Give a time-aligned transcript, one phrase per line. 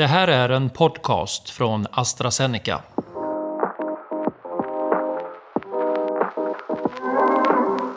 [0.00, 2.82] Det här är en podcast från AstraZeneca.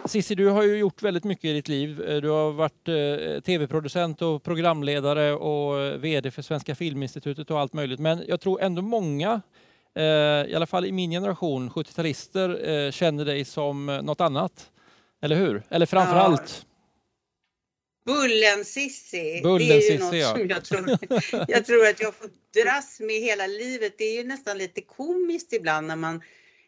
[0.05, 2.01] Cissi, du har ju gjort väldigt mycket i ditt liv.
[2.01, 7.59] Eh, du har varit eh, tv-producent och programledare och eh, VD för Svenska Filminstitutet och
[7.59, 7.99] allt möjligt.
[7.99, 9.41] Men jag tror ändå många,
[9.95, 14.69] eh, i alla fall i min generation, 70-talister, eh, känner dig som något annat.
[15.21, 15.63] Eller hur?
[15.69, 16.21] Eller framför Ja.
[16.21, 16.65] allt.
[18.05, 20.33] Bullen-Sissi, det är ju något ja.
[20.35, 20.97] som jag tror,
[21.47, 22.29] jag tror att jag får
[22.63, 23.93] dras med hela livet.
[23.97, 26.21] Det är ju nästan lite komiskt ibland när man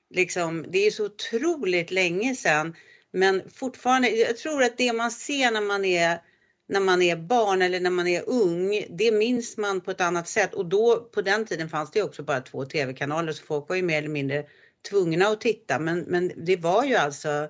[0.10, 2.76] liksom, det är ju så otroligt länge sedan.
[3.12, 6.20] Men fortfarande, jag tror att det man ser när man är
[6.68, 10.28] när man är barn eller när man är ung, det minns man på ett annat
[10.28, 10.54] sätt.
[10.54, 13.82] Och då, på den tiden fanns det också bara två tv-kanaler så folk var ju
[13.82, 14.46] mer eller mindre
[14.90, 15.80] tvungna att titta.
[15.80, 17.48] Men, men det var ju alltså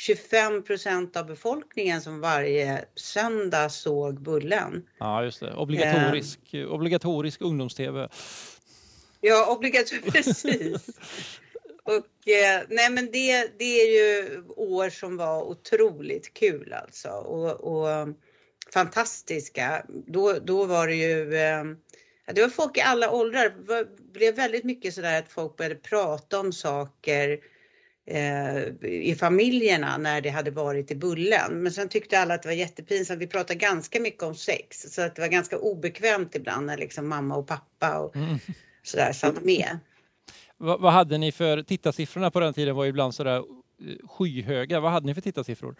[0.00, 4.86] 25 procent av befolkningen som varje söndag såg Bullen.
[4.98, 5.54] Ja, just det.
[5.54, 8.08] Obligatorisk, obligatorisk ungdoms-tv.
[9.20, 10.12] Ja, obligatoriskt.
[10.12, 10.86] Precis.
[11.82, 17.60] Och eh, nej men det, det är ju år som var otroligt kul alltså och,
[17.60, 18.08] och
[18.72, 19.86] fantastiska.
[19.88, 21.64] Då, då var det ju, eh,
[22.34, 23.54] det var folk i alla åldrar.
[23.66, 27.38] Det blev väldigt mycket sådär att folk började prata om saker eh,
[28.82, 31.62] i familjerna när det hade varit i Bullen.
[31.62, 33.20] Men sen tyckte alla att det var jättepinsamt.
[33.20, 37.08] Vi pratade ganska mycket om sex så att det var ganska obekvämt ibland när liksom
[37.08, 38.38] mamma och pappa och Mm.
[38.82, 39.78] sådär satt med.
[40.56, 43.44] Vad, vad hade ni för tittarsiffrorna på den tiden var ibland sådär eh,
[44.08, 44.80] skyhöga.
[44.80, 45.74] Vad hade ni för tittarsiffror?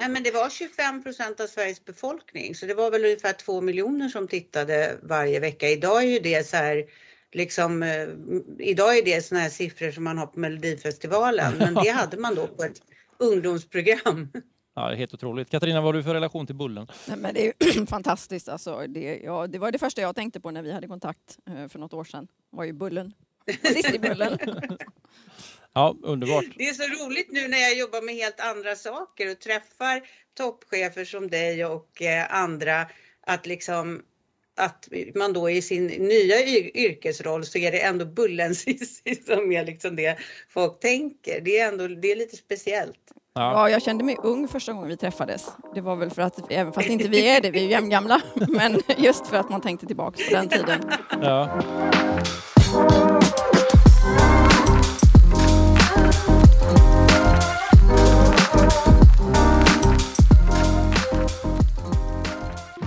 [0.00, 3.60] Nej, men det var 25 procent av Sveriges befolkning så det var väl ungefär två
[3.60, 5.68] miljoner som tittade varje vecka.
[5.68, 6.84] Idag är ju det så här
[7.34, 8.08] liksom eh,
[8.58, 12.34] idag är det såna här siffror som man har på Melodifestivalen men det hade man
[12.34, 12.82] då på ett
[13.18, 14.28] ungdomsprogram.
[14.74, 15.50] Ja, helt otroligt.
[15.50, 16.86] Katarina, vad har du för relation till Bullen?
[17.08, 18.48] Nej, men det är fantastiskt.
[18.48, 21.68] Alltså, det, ja, det var det första jag tänkte på när vi hade kontakt eh,
[21.68, 22.28] för något år sedan.
[22.50, 23.12] var ju Bullen.
[23.62, 24.38] Sissi-Bullen.
[25.74, 26.44] Ja, underbart.
[26.56, 30.02] Det är så roligt nu när jag jobbar med helt andra saker och träffar
[30.34, 32.86] toppchefer som dig och eh, andra
[33.20, 34.02] att liksom
[34.56, 39.64] att man då i sin nya yrkesroll så är det ändå bullen Cissi som är
[39.64, 40.18] liksom det
[40.48, 41.40] folk tänker.
[41.40, 42.98] Det är ändå det är lite speciellt.
[43.34, 43.52] Ja.
[43.52, 45.46] Ja, jag kände mig ung första gången vi träffades.
[45.74, 48.20] Det var väl för att, även fast inte vi är det, vi är ju jämngamla,
[48.48, 50.80] men just för att man tänkte tillbaks på den tiden.
[51.22, 51.60] Ja.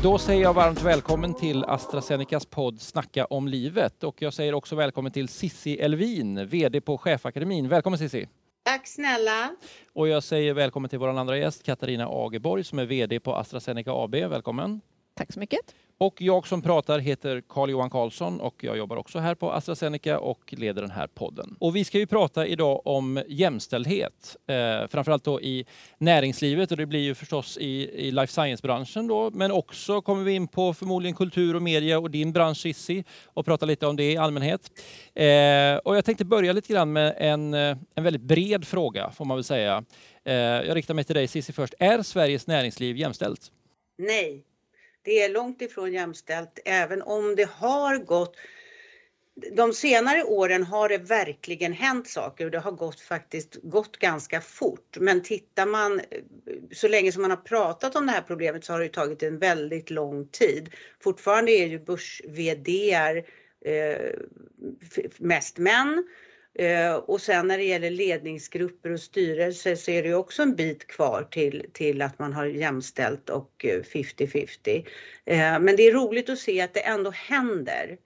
[0.06, 4.76] Då säger jag varmt välkommen till AstraZenecas podd Snacka om livet och jag säger också
[4.76, 7.70] välkommen till Sissi Elvin, VD på Chefakademin.
[7.70, 8.28] Välkommen Sissi!
[8.64, 9.56] Tack snälla.
[9.94, 13.92] Och jag säger välkommen till vår andra gäst Katarina Agerborg som är VD på AstraZeneca
[13.92, 14.16] AB.
[14.16, 14.82] Välkommen!
[15.14, 15.76] Tack så mycket.
[15.98, 20.54] Och jag som pratar heter Carl-Johan Karlsson och jag jobbar också här på AstraZeneca och
[20.58, 21.56] leder den här podden.
[21.60, 25.66] Och vi ska ju prata idag om jämställdhet, eh, framförallt då i
[25.98, 30.32] näringslivet och det blir ju förstås i, i life science-branschen då, men också kommer vi
[30.32, 34.12] in på förmodligen kultur och media och din bransch Cissi och prata lite om det
[34.12, 34.72] i allmänhet.
[35.14, 39.26] Eh, och jag tänkte börja lite grann med en, eh, en väldigt bred fråga får
[39.26, 39.84] man väl säga.
[40.24, 41.74] Eh, jag riktar mig till dig Cissi först.
[41.80, 43.52] Är Sveriges näringsliv jämställt?
[43.98, 44.44] Nej,
[45.06, 48.36] det är långt ifrån jämställt även om det har gått
[49.52, 54.42] de senare åren har det verkligen hänt saker och det har gått faktiskt gått ganska
[54.42, 54.98] fort.
[55.00, 56.02] Men tittar man
[56.72, 59.40] så länge som man har pratat om det här problemet så har det tagit en
[59.40, 60.74] väldigt lång tid.
[61.00, 63.24] Fortfarande är ju börs vdar
[63.66, 64.12] eh,
[65.18, 66.08] mest män.
[66.56, 70.56] Eh, och sen när det gäller ledningsgrupper och styrelser så är det ju också en
[70.56, 74.86] bit kvar till, till att man har jämställt och eh, 50-50.
[75.26, 77.98] Eh, men det är roligt att se att det ändå händer.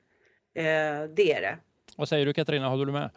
[1.15, 1.57] Det är det.
[1.95, 3.09] Vad säger du Katarina, håller du med?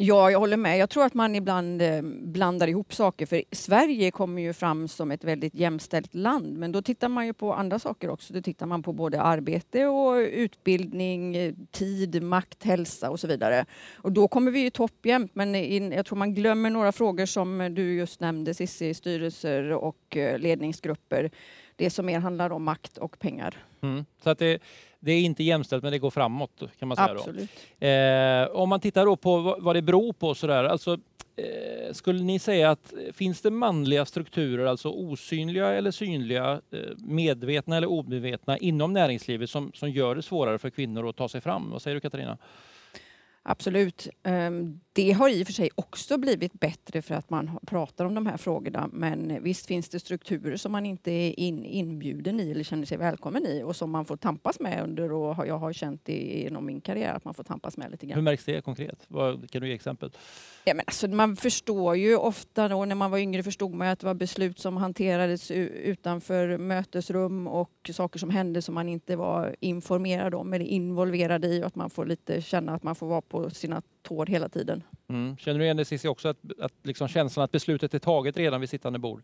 [0.00, 0.78] Ja, jag håller med.
[0.78, 3.26] Jag tror att man ibland eh, blandar ihop saker.
[3.26, 6.58] För Sverige kommer ju fram som ett väldigt jämställt land.
[6.58, 8.34] Men då tittar man ju på andra saker också.
[8.34, 13.64] Då tittar man på både arbete och utbildning, eh, tid, makt, hälsa och så vidare.
[13.96, 15.34] Och då kommer vi ju topp jämt.
[15.34, 20.16] Men in, jag tror man glömmer några frågor som du just nämnde, Cissi, styrelser och
[20.16, 21.30] eh, ledningsgrupper.
[21.76, 23.67] Det som mer handlar om makt och pengar.
[23.82, 24.04] Mm.
[24.22, 24.58] Så att det,
[25.00, 27.14] det är inte jämställt men det går framåt kan man säga.
[27.14, 27.20] Då.
[27.20, 27.50] Absolut.
[27.78, 30.98] Eh, om man tittar då på vad, vad det beror på sådär, alltså,
[31.36, 36.80] eh, skulle ni säga att eh, finns det manliga strukturer, alltså osynliga eller synliga, eh,
[36.98, 41.40] medvetna eller omedvetna inom näringslivet som, som gör det svårare för kvinnor att ta sig
[41.40, 41.70] fram?
[41.70, 42.38] Vad säger du Katarina?
[43.42, 44.08] Absolut.
[44.22, 48.14] Ehm, det har i och för sig också blivit bättre för att man pratar om
[48.14, 48.88] de här frågorna.
[48.92, 52.98] Men visst finns det strukturer som man inte är in, inbjuden i eller känner sig
[52.98, 56.66] välkommen i och som man får tampas med under och jag har känt det genom
[56.66, 58.14] min karriär att man får tampas med lite grann.
[58.14, 59.04] Hur märks det konkret?
[59.08, 60.10] Vad, kan du ge exempel?
[60.64, 64.00] Ja, men alltså, man förstår ju ofta då, när man var yngre förstod man att
[64.00, 69.56] det var beslut som hanterades utanför mötesrum och saker som hände som man inte var
[69.60, 73.22] informerad om eller involverad i och att man får lite känna att man får vara
[73.28, 74.82] på sina tår hela tiden.
[75.08, 75.36] Mm.
[75.36, 78.60] Känner du igen det Cissi också, att, att liksom känslan att beslutet är taget redan
[78.60, 79.22] vid sittande bord?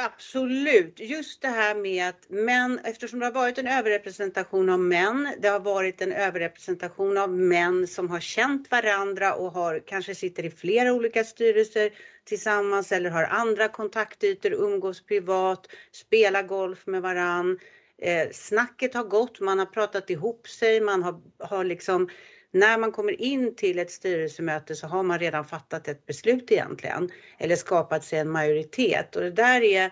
[0.00, 1.00] Absolut.
[1.00, 5.48] Just det här med att män, eftersom det har varit en överrepresentation av män, det
[5.48, 10.50] har varit en överrepresentation av män som har känt varandra och har, kanske sitter i
[10.50, 11.90] flera olika styrelser
[12.24, 17.58] tillsammans eller har andra kontaktytor, umgås privat, spelar golf med varann.
[18.02, 22.08] Eh, snacket har gått, man har pratat ihop sig, man har, har liksom
[22.52, 27.10] när man kommer in till ett styrelsemöte så har man redan fattat ett beslut egentligen
[27.38, 29.90] eller skapat sig en majoritet och det där är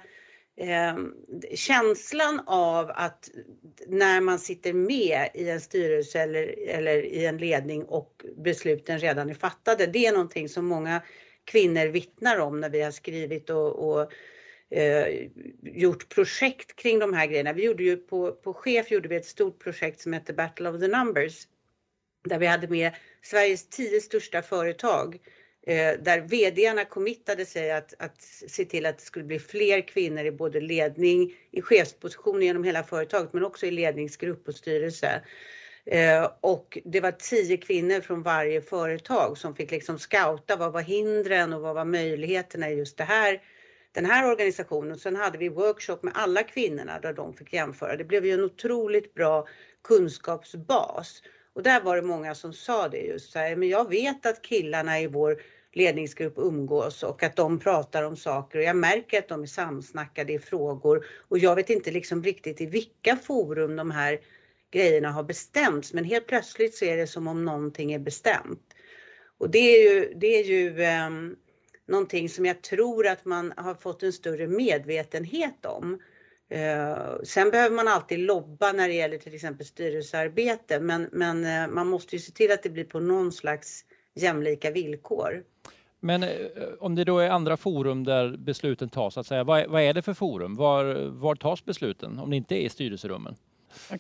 [0.56, 0.96] eh,
[1.54, 3.30] känslan av att
[3.86, 9.30] när man sitter med i en styrelse eller, eller i en ledning och besluten redan
[9.30, 9.86] är fattade.
[9.86, 11.02] Det är någonting som många
[11.44, 14.12] kvinnor vittnar om när vi har skrivit och, och
[14.70, 15.28] eh,
[15.62, 17.52] gjort projekt kring de här grejerna.
[17.52, 20.80] Vi gjorde ju på, på chef gjorde vi ett stort projekt som heter Battle of
[20.80, 21.46] the Numbers
[22.28, 22.92] där vi hade med
[23.22, 25.18] Sveriges tio största företag
[25.66, 30.24] eh, där vdarna committade sig att, att se till att det skulle bli fler kvinnor
[30.24, 35.22] i både ledning, i chefsposition genom hela företaget men också i ledningsgrupp och styrelse.
[35.86, 40.82] Eh, och det var tio kvinnor från varje företag som fick liksom scouta vad var
[40.82, 43.42] hindren och vad var möjligheterna i just det här,
[43.92, 44.98] den här organisationen.
[44.98, 47.96] Sen hade vi workshop med alla kvinnorna där de fick jämföra.
[47.96, 49.48] Det blev ju en otroligt bra
[49.84, 51.22] kunskapsbas.
[51.56, 54.42] Och där var det många som sa det just så här, men jag vet att
[54.42, 55.42] killarna i vår
[55.72, 60.32] ledningsgrupp umgås och att de pratar om saker och jag märker att de är samsnackade
[60.32, 64.20] i frågor och jag vet inte liksom riktigt i vilka forum de här
[64.70, 68.74] grejerna har bestämts men helt plötsligt så är det som om någonting är bestämt.
[69.38, 71.10] Och det är ju, det är ju eh,
[71.88, 75.98] någonting som jag tror att man har fått en större medvetenhet om.
[76.48, 81.68] Eh, sen behöver man alltid lobba när det gäller till exempel styrelsearbete men, men eh,
[81.68, 83.84] man måste ju se till att det blir på någon slags
[84.14, 85.44] jämlika villkor.
[86.00, 86.28] Men eh,
[86.80, 89.82] om det då är andra forum där besluten tas, så att säga, vad, är, vad
[89.82, 90.56] är det för forum?
[90.56, 93.36] Var, var tas besluten om det inte är i styrelserummen?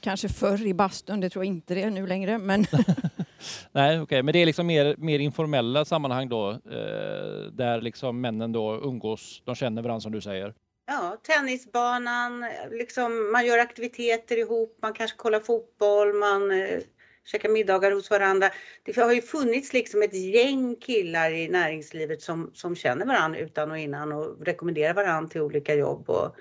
[0.00, 2.38] Kanske förr i bastun, det tror jag inte det är nu längre.
[2.38, 2.66] Men
[3.72, 4.22] Nej, okej, okay.
[4.22, 9.42] men det är liksom mer, mer informella sammanhang då, eh, där liksom männen då umgås,
[9.44, 10.54] de känner varandra som du säger.
[10.86, 16.80] Ja, tennisbanan, liksom, man gör aktiviteter ihop, man kanske kollar fotboll, man eh,
[17.24, 18.50] käkar middagar hos varandra.
[18.82, 23.70] Det har ju funnits liksom ett gäng killar i näringslivet som, som känner varandra utan
[23.70, 26.36] och innan och rekommenderar varandra till olika jobb och,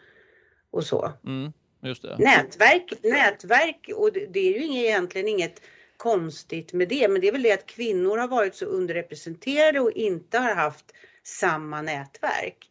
[0.72, 1.12] och så.
[1.26, 1.54] Mm,
[2.20, 5.62] Nätverk, nätverk och det, det är ju inget, egentligen inget
[5.98, 9.92] konstigt med det, men det är väl det att kvinnor har varit så underrepresenterade och
[9.92, 10.86] inte har haft
[11.24, 12.70] samma nätverk.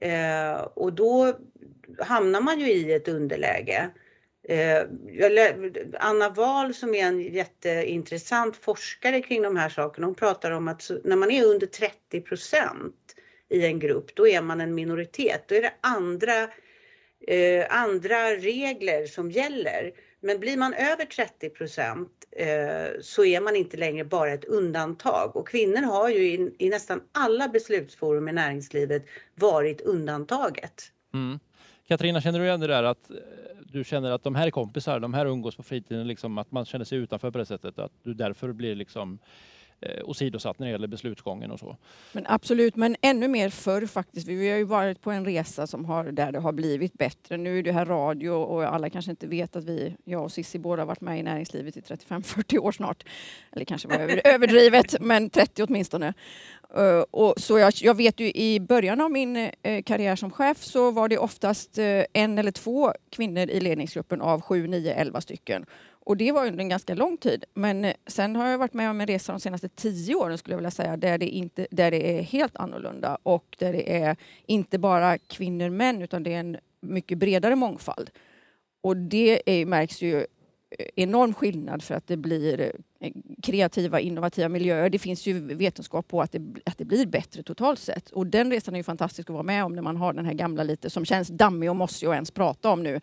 [0.00, 1.38] Eh, och då
[1.98, 3.90] hamnar man ju i ett underläge.
[4.48, 4.82] Eh,
[5.98, 10.90] Anna Wahl som är en jätteintressant forskare kring de här sakerna, hon pratar om att
[11.04, 13.14] när man är under 30 procent
[13.48, 15.44] i en grupp, då är man en minoritet.
[15.48, 16.42] Då är det andra,
[17.26, 19.92] eh, andra regler som gäller.
[20.20, 25.36] Men blir man över 30 procent eh, så är man inte längre bara ett undantag.
[25.36, 30.92] Och kvinnor har ju i, i nästan alla beslutsforum i näringslivet varit undantaget.
[31.14, 31.38] Mm.
[31.88, 33.16] Katarina, känner du igen det där att eh,
[33.72, 36.64] du känner att de här är kompisar, de här umgås på fritiden, liksom, att man
[36.64, 39.18] känner sig utanför på det sättet, att du därför blir liksom
[39.80, 41.76] eh, åsidosatt när det gäller beslutsgången och så.
[42.12, 44.28] Men absolut, men ännu mer förr faktiskt.
[44.28, 47.36] Vi har ju varit på en resa som har, där det har blivit bättre.
[47.36, 50.58] Nu är det här radio och alla kanske inte vet att vi, jag och Sissi
[50.58, 53.04] båda har varit med i näringslivet i 35-40 år snart.
[53.52, 56.14] Eller kanske var över, överdrivet, men 30 åtminstone.
[56.78, 60.62] Uh, och så jag, jag, vet ju i början av min uh, karriär som chef
[60.62, 65.20] så var det oftast uh, en eller två kvinnor i ledningsgruppen av sju, nio, elva
[65.20, 65.66] stycken.
[66.10, 67.44] Och det var under en ganska lång tid.
[67.54, 70.52] Men eh, sen har jag varit med om en resa de senaste tio åren skulle
[70.52, 74.16] jag vilja säga, där det, inte, där det är helt annorlunda och där det är
[74.46, 78.10] inte bara kvinnor och män utan det är en mycket bredare mångfald.
[78.80, 80.24] Och det är, märks ju eh,
[80.96, 83.12] enorm skillnad för att det blir eh,
[83.42, 84.90] kreativa, innovativa miljöer.
[84.90, 88.10] Det finns ju vetenskap på att det, att det blir bättre totalt sett.
[88.10, 90.34] Och den resan är ju fantastisk att vara med om när man har den här
[90.34, 93.00] gamla lite som känns dammig och mossig att ens prata om nu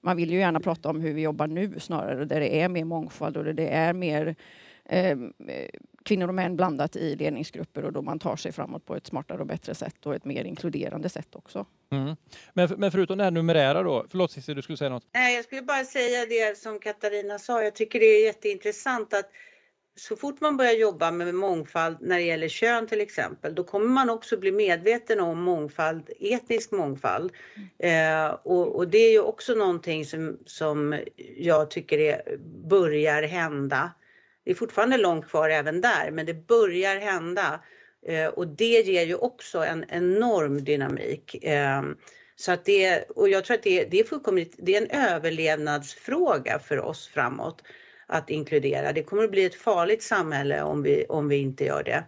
[0.00, 2.84] man vill ju gärna prata om hur vi jobbar nu snarare, där det är mer
[2.84, 4.36] mångfald och där det är mer
[4.84, 5.18] eh,
[6.04, 9.38] kvinnor och män blandat i ledningsgrupper och då man tar sig framåt på ett smartare
[9.38, 11.66] och bättre sätt och ett mer inkluderande sätt också.
[11.90, 12.16] Mm.
[12.52, 15.06] Men, men förutom det här numerära då, förlåt Cissi, du skulle säga något?
[15.14, 17.62] Nej, jag skulle bara säga det som Katarina sa.
[17.62, 19.30] Jag tycker det är jätteintressant att
[19.98, 23.86] så fort man börjar jobba med mångfald när det gäller kön till exempel, då kommer
[23.86, 27.32] man också bli medveten om mångfald, etnisk mångfald.
[27.78, 31.00] Eh, och, och, det är ju också någonting som, som
[31.36, 32.36] jag tycker är,
[32.68, 33.92] börjar hända.
[34.44, 37.60] Det är fortfarande långt kvar även där, men det börjar hända.
[38.06, 41.44] Eh, och det ger ju också en enorm dynamik.
[41.44, 41.82] Eh,
[42.36, 46.58] så att det, och jag tror att det, det är fullkomligt, det är en överlevnadsfråga
[46.58, 47.62] för oss framåt
[48.08, 48.92] att inkludera.
[48.92, 52.04] Det kommer att bli ett farligt samhälle om vi, om vi inte gör det.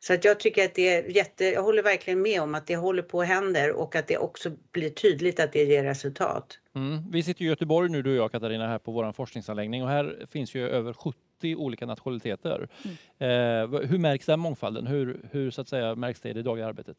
[0.00, 2.76] Så att jag tycker att det är jätte, jag håller verkligen med om att det
[2.76, 6.58] håller på att hända och att det också blir tydligt att det ger resultat.
[6.74, 7.10] Mm.
[7.10, 10.26] Vi sitter i Göteborg nu du och jag Katarina här på vår forskningsanläggning och här
[10.30, 12.68] finns ju över 70 olika nationaliteter.
[12.84, 13.72] Mm.
[13.72, 14.86] Eh, hur märks den mångfalden?
[14.86, 16.96] Hur, hur så att säga, märks det i det dagliga arbetet?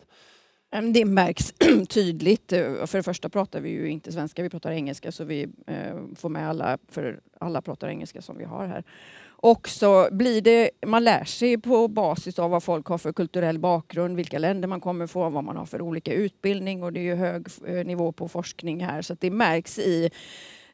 [0.82, 1.54] Det märks
[1.90, 2.54] tydligt.
[2.54, 5.96] Eh, för det första pratar vi ju inte svenska, vi pratar engelska så vi eh,
[6.16, 8.84] får med alla, för alla pratar engelska som vi har här.
[9.26, 13.60] Och så blir det, man lär sig på basis av vad folk har för kulturell
[13.60, 17.04] bakgrund, vilka länder man kommer från, vad man har för olika utbildning och det är
[17.04, 20.10] ju hög eh, nivå på forskning här så det märks i,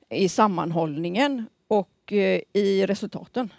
[0.09, 2.11] i sammanhållningen och
[2.53, 3.49] i resultaten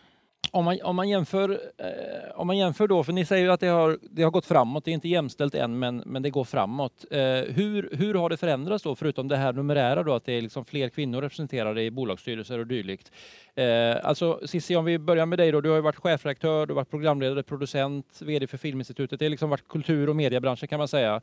[0.52, 3.61] om man, om man, jämför, eh, om man jämför då, för ni säger ju att
[3.61, 6.44] det har, det har gått framåt, det är inte jämställt än men, men det går
[6.44, 7.04] framåt.
[7.11, 7.18] Eh,
[7.54, 10.64] hur, hur har det förändrats då, förutom det här numerära då, att det är liksom
[10.64, 13.12] fler kvinnor representerade i bolagsstyrelser och dylikt?
[13.54, 16.73] Eh, alltså Cissi, om vi börjar med dig då, du har ju varit chefredaktör, du
[16.73, 20.78] har varit programledare, producent, VD för Filminstitutet, det har liksom varit kultur och mediebranschen kan
[20.78, 21.20] man säga.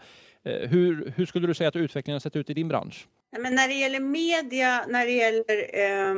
[0.48, 3.08] Eh, hur, hur skulle du säga att utvecklingen har sett ut i din bransch?
[3.40, 6.16] Men när det gäller media, när det gäller eh,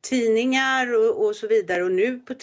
[0.00, 2.34] tidningar och, och, så vidare och nu på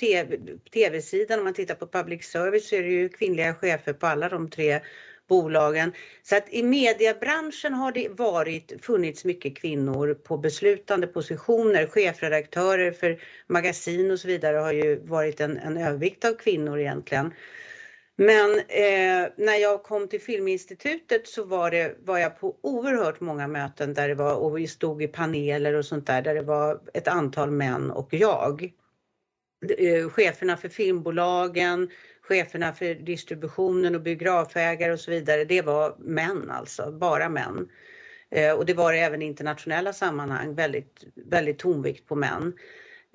[0.71, 4.29] tv-sidan om man tittar på public service så är det ju kvinnliga chefer på alla
[4.29, 4.79] de tre
[5.27, 5.93] bolagen.
[6.23, 11.87] Så att i mediebranschen har det varit, funnits mycket kvinnor på beslutande positioner.
[11.87, 17.31] Chefredaktörer för magasin och så vidare har ju varit en, en övervikt av kvinnor egentligen.
[18.17, 23.47] Men eh, när jag kom till Filminstitutet så var, det, var jag på oerhört många
[23.47, 26.81] möten där det var, och vi stod i paneler och sånt där, där det var
[26.93, 28.73] ett antal män och jag.
[29.77, 31.89] Eh, cheferna för filmbolagen,
[32.21, 37.69] cheferna för distributionen och biografägare och så vidare, det var män alltså, bara män.
[38.31, 42.53] Eh, och det var det även i internationella sammanhang, väldigt, väldigt tonvikt på män.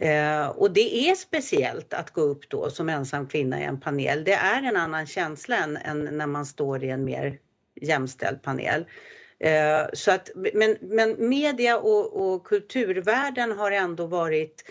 [0.00, 4.24] Eh, och det är speciellt att gå upp då som ensam kvinna i en panel.
[4.24, 7.38] Det är en annan känsla än, än när man står i en mer
[7.80, 8.84] jämställd panel.
[9.38, 14.64] Eh, så att, men, men media och, och kulturvärlden har ändå varit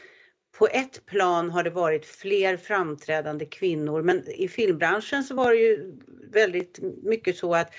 [0.57, 5.57] på ett plan har det varit fler framträdande kvinnor men i filmbranschen så var det
[5.57, 5.98] ju
[6.31, 7.71] väldigt mycket så att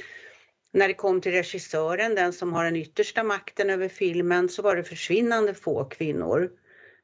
[0.73, 4.77] när det kom till regissören, den som har den yttersta makten över filmen, så var
[4.77, 6.51] det försvinnande få kvinnor.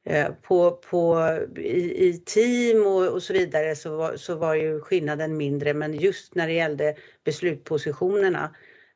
[0.09, 4.81] Eh, på, på, i, i team och, och, så vidare så var, så var ju
[4.81, 8.55] skillnaden mindre men just när det gällde beslutspositionerna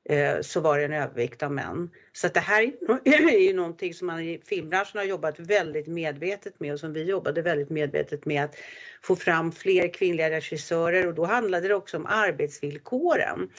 [0.10, 1.90] eh, så var det en övervikt av män.
[2.14, 2.72] Så att det här
[3.06, 7.04] är ju någonting som man i filmbranschen har jobbat väldigt medvetet med och som vi
[7.04, 8.56] jobbade väldigt medvetet med att
[9.02, 13.50] få fram fler kvinnliga regissörer och då handlade det också om arbetsvillkoren.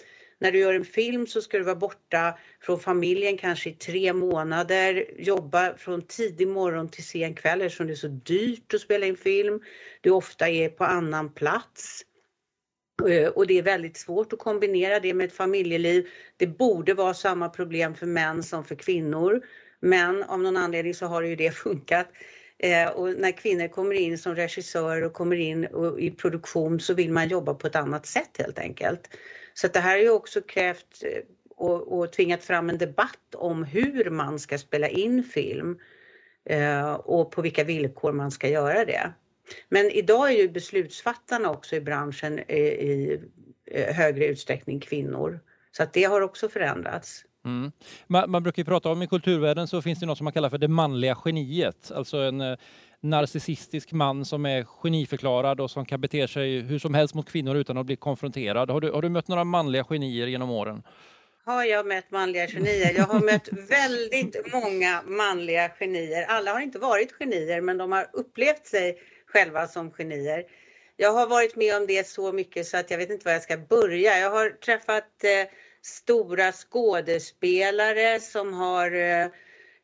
[0.42, 4.12] När du gör en film så ska du vara borta från familjen kanske i tre
[4.12, 9.06] månader, jobba från tidig morgon till sen kväll eftersom det är så dyrt att spela
[9.06, 9.60] in film.
[10.00, 12.02] Du ofta är på annan plats.
[13.08, 16.08] Eh, och det är väldigt svårt att kombinera det med ett familjeliv.
[16.36, 19.42] Det borde vara samma problem för män som för kvinnor.
[19.80, 22.08] Men av någon anledning så har ju det funkat.
[22.58, 25.68] Eh, och när kvinnor kommer in som regissörer och kommer in
[25.98, 29.08] i produktion så vill man jobba på ett annat sätt helt enkelt.
[29.54, 31.22] Så det här har ju också krävt eh,
[31.56, 35.78] och, och tvingat fram en debatt om hur man ska spela in film
[36.44, 39.12] eh, och på vilka villkor man ska göra det.
[39.68, 43.20] Men idag är ju beslutsfattarna också i branschen eh, i,
[43.66, 45.40] i högre utsträckning kvinnor.
[45.72, 47.24] Så att det har också förändrats.
[47.44, 47.72] Mm.
[48.06, 50.58] Man, man, brukar prata om i kulturvärlden så finns det något som man kallar för
[50.58, 51.92] det manliga geniet.
[51.94, 52.58] Alltså en eh,
[53.02, 57.56] narcissistisk man som är geniförklarad och som kan bete sig hur som helst mot kvinnor
[57.56, 58.70] utan att bli konfronterad.
[58.70, 60.82] Har du, har du mött några manliga genier genom åren?
[61.44, 62.92] Har jag mött manliga genier?
[62.96, 66.24] Jag har mött väldigt många manliga genier.
[66.28, 70.44] Alla har inte varit genier men de har upplevt sig själva som genier.
[70.96, 73.42] Jag har varit med om det så mycket så att jag vet inte var jag
[73.42, 74.18] ska börja.
[74.18, 75.50] Jag har träffat eh,
[75.82, 79.26] stora skådespelare som har eh,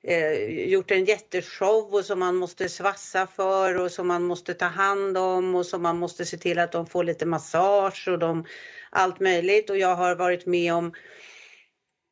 [0.05, 4.67] eh, gjort en jätteshow och som man måste svassa för och som man måste ta
[4.67, 8.45] hand om och som man måste se till att de får lite massage och de,
[8.91, 9.71] allt möjligt.
[9.71, 10.93] Och jag har varit med om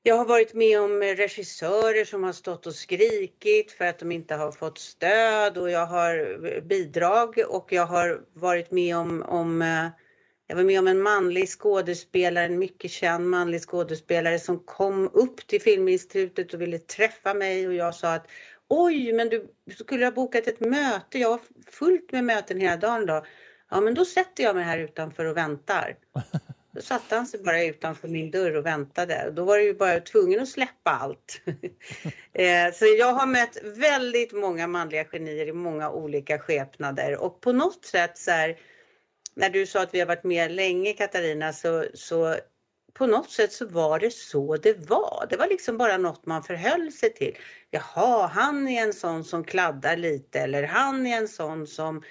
[0.03, 4.35] jag har varit med om regissörer som har stått och skrikit för att de inte
[4.35, 9.89] har fått stöd och jag har bidrag och jag har varit med om, om eh,
[10.47, 15.47] jag var med om en manlig skådespelare, en mycket känd manlig skådespelare som kom upp
[15.47, 18.27] till Filminstitutet och ville träffa mig och jag sa att
[18.69, 21.19] oj, men du skulle ha bokat ett möte.
[21.19, 23.25] Jag har fullt med möten hela dagen då.
[23.71, 25.97] Ja, men då sätter jag mig här utanför och väntar.
[26.77, 29.33] Då satte han sig bara utanför min dörr och väntade.
[29.35, 31.41] Då var det ju bara tvungen att släppa allt.
[32.39, 37.53] Eh, så jag har mött väldigt många manliga genier i många olika skepnader och på
[37.53, 38.57] något sätt så här,
[39.37, 42.37] när du sa att vi har varit med länge Katarina så, så
[42.93, 45.27] på något sätt så var det så det var.
[45.31, 47.37] Det var liksom bara något man förhöll sig till.
[47.71, 52.03] Jaha, han är en sån som kladdar lite eller han är en sån som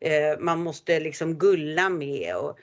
[0.00, 2.36] eh, man måste liksom gulla med.
[2.36, 2.58] Och,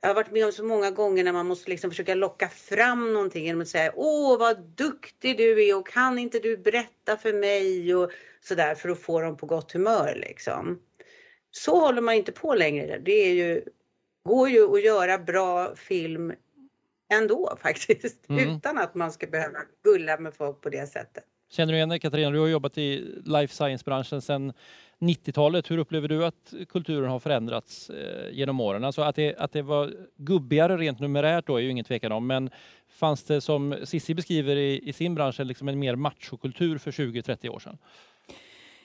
[0.00, 3.12] jag har varit med om så många gånger när man måste liksom försöka locka fram
[3.14, 7.32] någonting genom att säga Åh vad duktig du är och kan inte du berätta för
[7.32, 10.80] mig och sådär för att få dem på gott humör liksom.
[11.52, 12.98] Så håller man inte på längre.
[12.98, 13.64] Det är ju,
[14.24, 16.32] går ju att göra bra film
[17.12, 18.56] ändå faktiskt mm.
[18.56, 21.24] utan att man ska behöva gulla med folk på det sättet.
[21.50, 22.30] Känner du igen dig Katarina?
[22.30, 24.52] Du har jobbat i life science-branschen sedan
[24.98, 25.70] 90-talet.
[25.70, 28.84] Hur upplever du att kulturen har förändrats eh, genom åren?
[28.84, 32.26] Alltså att det, att det var gubbigare rent numerärt då är ju ingen tvekan om,
[32.26, 32.50] men
[32.88, 37.48] fanns det som Sissi beskriver i, i sin bransch liksom en mer machokultur för 20-30
[37.48, 37.78] år sedan?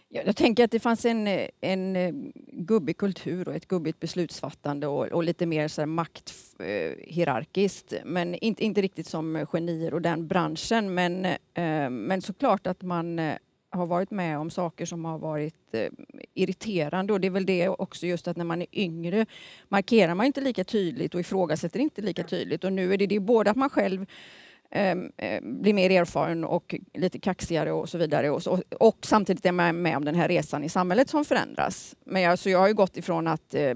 [0.10, 1.28] Jag tänker att det fanns en,
[1.62, 2.14] en eh,
[2.52, 7.94] gubbig kultur och ett gubbigt beslutsfattande och, och lite mer så makthierarkiskt.
[7.94, 10.94] Eh, men inte, inte riktigt som genier och den branschen.
[10.94, 13.38] Men, eh, men såklart att man eh,
[13.70, 15.90] har varit med om saker som har varit eh,
[16.34, 19.26] irriterande och det är väl det också just att när man är yngre
[19.68, 23.20] markerar man inte lika tydligt och ifrågasätter inte lika tydligt och nu är det, det
[23.20, 24.06] både att man själv
[24.72, 29.46] Ehm, eh, blir mer erfaren och lite kaxigare och så vidare och, så, och samtidigt
[29.46, 31.96] är man med om den här resan i samhället som förändras.
[32.06, 33.74] Men jag, så jag har ju gått ifrån att eh,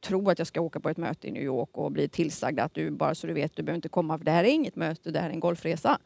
[0.00, 2.74] tro att jag ska åka på ett möte i New York och bli tillsagd att
[2.74, 5.10] du bara så du vet, du behöver inte komma för det här är inget möte,
[5.10, 5.98] det här är en golfresa.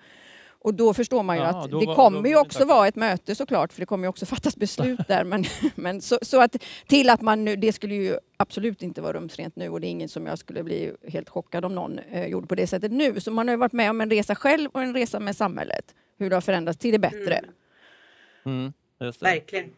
[0.65, 3.35] Och då förstår man ju Aha, att det var, kommer ju också vara ett möte
[3.35, 5.25] såklart, för det kommer ju också fattas beslut där.
[5.25, 5.45] Men,
[5.75, 9.57] men så, så, att till att man nu, det skulle ju absolut inte vara rumsrent
[9.57, 12.47] nu och det är inget som jag skulle bli helt chockad om någon eh, gjorde
[12.47, 13.21] på det sättet nu.
[13.21, 15.95] Så man har ju varit med om en resa själv och en resa med samhället.
[16.19, 17.41] Hur det har förändrats till det bättre.
[18.45, 18.73] Mm.
[19.01, 19.71] Mm, Verkligen.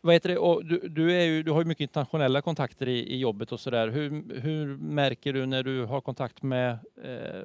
[0.00, 0.38] Vad heter det?
[0.38, 3.60] Och du, du, är ju, du har ju mycket internationella kontakter i, i jobbet och
[3.60, 3.88] sådär.
[3.88, 6.70] Hur, hur märker du när du har kontakt med
[7.04, 7.44] eh,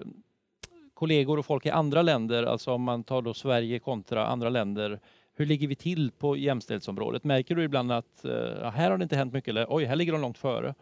[1.04, 5.00] kollegor och folk i andra länder, alltså om man tar då Sverige kontra andra länder,
[5.36, 7.24] hur ligger vi till på jämställdhetsområdet?
[7.24, 10.12] Märker du ibland att eh, här har det inte hänt mycket eller oj, här ligger
[10.12, 10.74] de långt före?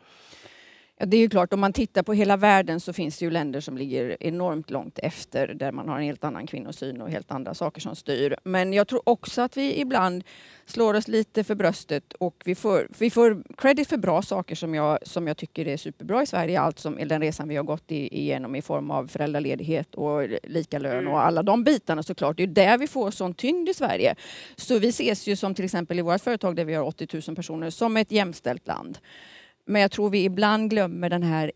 [1.01, 3.31] Ja, det är ju klart, om man tittar på hela världen så finns det ju
[3.31, 7.31] länder som ligger enormt långt efter där man har en helt annan kvinnosyn och helt
[7.31, 8.35] andra saker som styr.
[8.43, 10.23] Men jag tror också att vi ibland
[10.65, 14.75] slår oss lite för bröstet och vi får, vi får credit för bra saker som
[14.75, 16.61] jag, som jag tycker är superbra i Sverige.
[16.61, 21.07] Allt som den resan vi har gått igenom i form av föräldraledighet och lika lön
[21.07, 21.27] och mm.
[21.27, 22.37] alla de bitarna såklart.
[22.37, 24.15] Det är där vi får sån tyngd i Sverige.
[24.55, 27.35] Så vi ses ju som till exempel i vårt företag där vi har 80 000
[27.35, 28.97] personer som ett jämställt land.
[29.71, 31.51] Men jag tror vi ibland glömmer den här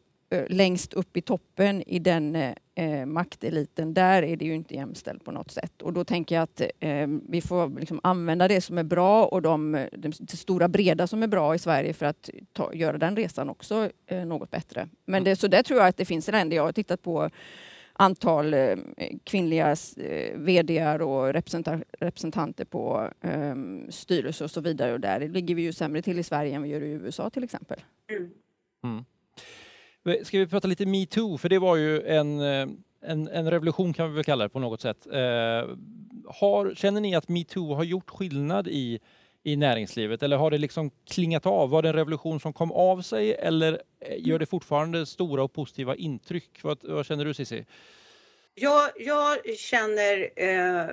[0.49, 2.35] längst upp i toppen i den
[2.75, 5.81] eh, makteliten, där är det ju inte jämställt på något sätt.
[5.81, 9.41] Och då tänker jag att eh, vi får liksom använda det som är bra och
[9.41, 13.15] de, de, det stora breda som är bra i Sverige för att ta, göra den
[13.15, 14.87] resan också eh, något bättre.
[15.05, 16.57] Men det, så där tror jag att det finns länder.
[16.57, 17.29] Jag har tittat på
[17.97, 18.75] antal eh,
[19.23, 21.33] kvinnliga eh, VD och
[21.99, 23.55] representanter på eh,
[23.89, 24.93] styrelser och så vidare.
[24.93, 27.43] Och där ligger vi ju sämre till i Sverige än vi gör i USA till
[27.43, 27.79] exempel.
[28.09, 28.31] Mm.
[28.83, 29.05] Mm.
[30.25, 31.37] Ska vi prata lite metoo?
[31.37, 32.67] För det var ju en, eh,
[33.01, 35.07] en, en, revolution kan vi väl kalla det på något sätt.
[35.07, 35.69] Eh,
[36.25, 38.99] har, känner ni att metoo har gjort skillnad i
[39.45, 41.69] i näringslivet eller har det liksom klingat av?
[41.69, 45.53] Var det en revolution som kom av sig eller eh, gör det fortfarande stora och
[45.53, 46.59] positiva intryck?
[46.61, 47.65] Vad, vad känner du Cissi?
[48.55, 50.87] Jag, jag känner eh,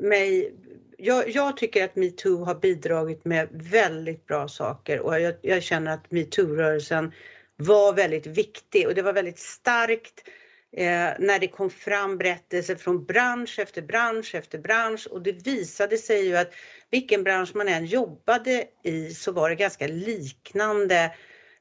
[0.00, 0.54] mig...
[0.98, 5.94] Jag, jag, tycker att metoo har bidragit med väldigt bra saker och jag, jag känner
[5.94, 7.12] att metoo-rörelsen
[7.56, 10.28] var väldigt viktig och det var väldigt starkt
[10.72, 15.98] eh, när det kom fram berättelser från bransch efter bransch efter bransch och det visade
[15.98, 16.52] sig ju att
[16.90, 21.12] vilken bransch man än jobbade i så var det ganska liknande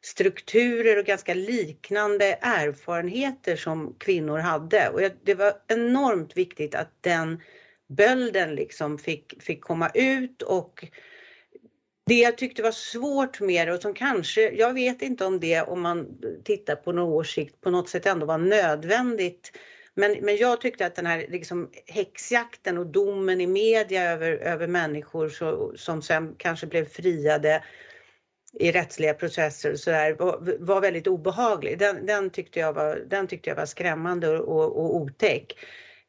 [0.02, 4.90] strukturer och ganska liknande erfarenheter som kvinnor hade.
[4.90, 7.42] Och det var enormt viktigt att den
[7.88, 10.86] bölden liksom fick, fick komma ut och
[12.06, 15.62] det jag tyckte var svårt med det och som kanske, jag vet inte om det
[15.62, 16.08] om man
[16.44, 19.52] tittar på några års sikt på något sätt ändå var nödvändigt.
[20.00, 24.68] Men, men jag tyckte att den här liksom, häxjakten och domen i media över, över
[24.68, 27.64] människor så, som sen kanske blev friade
[28.54, 31.80] i rättsliga processer och sådär var, var väldigt obehaglig.
[31.80, 35.58] Den, den, tyckte jag var, den tyckte jag var skrämmande och, och, och otäck.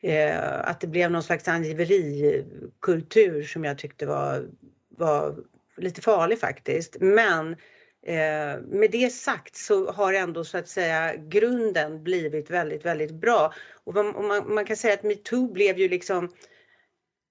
[0.01, 4.47] Eh, att det blev någon slags angiverikultur som jag tyckte var,
[4.89, 5.37] var
[5.77, 6.97] lite farlig faktiskt.
[7.01, 7.57] Men
[8.03, 13.55] eh, med det sagt så har ändå så att säga grunden blivit väldigt, väldigt bra.
[13.85, 16.33] Och man, man, kan säga att metoo blev ju liksom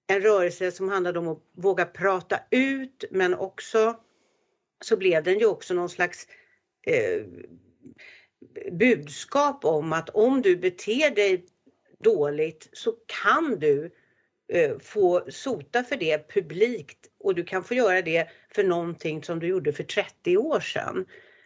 [0.07, 3.99] en rörelse som handlade om att våga prata ut men också
[4.81, 6.27] så blev den ju också någon slags
[6.87, 7.21] eh,
[8.71, 11.45] budskap om att om du beter dig
[11.99, 13.91] dåligt så kan du
[14.53, 19.39] Eh, få sota för det publikt och du kan få göra det för någonting som
[19.39, 21.05] du gjorde för 30 år sedan.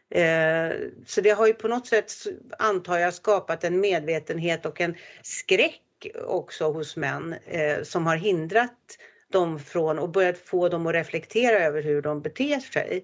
[0.10, 2.14] Eh, så det har ju på något sätt,
[2.60, 8.98] antar jag, skapat en medvetenhet och en skräck också hos män eh, som har hindrat
[9.32, 13.04] dem från och börjat få dem att reflektera över hur de beter sig.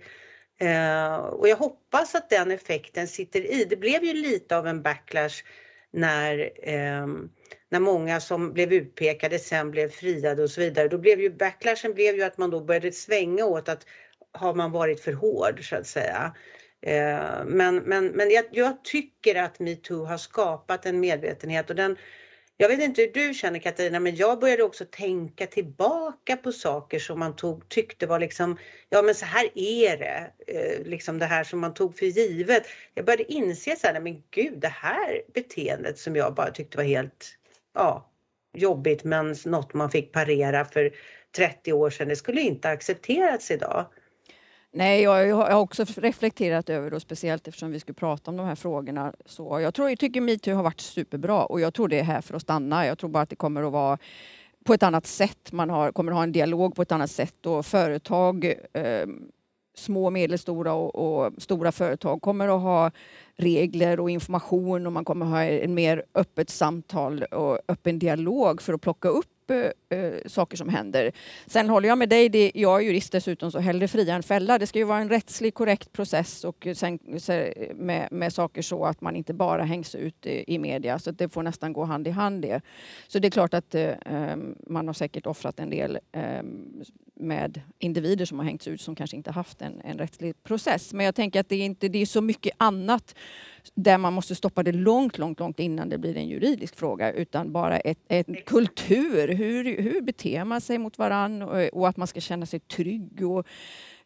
[1.31, 3.65] Och jag hoppas att den effekten sitter i.
[3.69, 5.43] Det blev ju lite av en backlash
[5.91, 7.07] när, eh,
[7.69, 10.87] när många som blev utpekade sen blev friade och så vidare.
[10.87, 13.85] Då blev ju backlashen blev ju att man då började svänga åt att
[14.31, 16.35] har man varit för hård så att säga.
[16.81, 21.97] Eh, men men, men jag, jag tycker att metoo har skapat en medvetenhet och den
[22.59, 26.99] jag vet inte hur du känner Katarina, men jag började också tänka tillbaka på saker
[26.99, 28.57] som man tog, tyckte var liksom,
[28.89, 32.63] ja men så här är det, eh, liksom det här som man tog för givet.
[32.93, 36.83] Jag började inse så här, men gud det här beteendet som jag bara tyckte var
[36.83, 37.36] helt,
[37.77, 38.09] ja,
[38.53, 40.91] jobbigt men något man fick parera för
[41.35, 43.85] 30 år sedan, det skulle inte accepterats idag.
[44.71, 48.55] Nej, jag, har också reflekterat över det, speciellt eftersom vi skulle prata om de här
[48.55, 49.13] frågorna.
[49.25, 52.21] Så jag, tror, jag tycker metoo har varit superbra och jag tror det är här
[52.21, 52.85] för att stanna.
[52.85, 53.97] Jag tror bara att det kommer att vara
[54.65, 55.51] på ett annat sätt.
[55.51, 59.07] Man har, kommer att ha en dialog på ett annat sätt och företag, eh,
[59.79, 62.91] små medelstora och, och, stora företag kommer att ha
[63.35, 68.61] regler och information och man kommer att ha en mer öppet samtal och öppen dialog
[68.61, 71.11] för att plocka upp Eh, eh, saker som händer.
[71.45, 74.57] Sen håller jag med dig, det, jag är jurist dessutom, så hellre fria än fälla.
[74.57, 76.99] Det ska ju vara en rättslig korrekt process och sen,
[77.75, 80.99] med, med saker så att man inte bara hängs ut i, i media.
[80.99, 82.61] Så det får nästan gå hand i hand det.
[83.07, 86.43] Så det är klart att eh, ehm, man har säkert offrat en del eh,
[87.19, 90.93] med individer som har hängts ut som kanske inte haft en, en rättslig process.
[90.93, 93.15] Men jag tänker att det är, inte, det är så mycket annat
[93.75, 97.51] där man måste stoppa det långt, långt, långt innan det blir en juridisk fråga utan
[97.51, 99.27] bara ett, ett kultur.
[99.27, 103.29] Hur, hur beter man sig mot varann och, och att man ska känna sig trygg.
[103.29, 103.47] Och,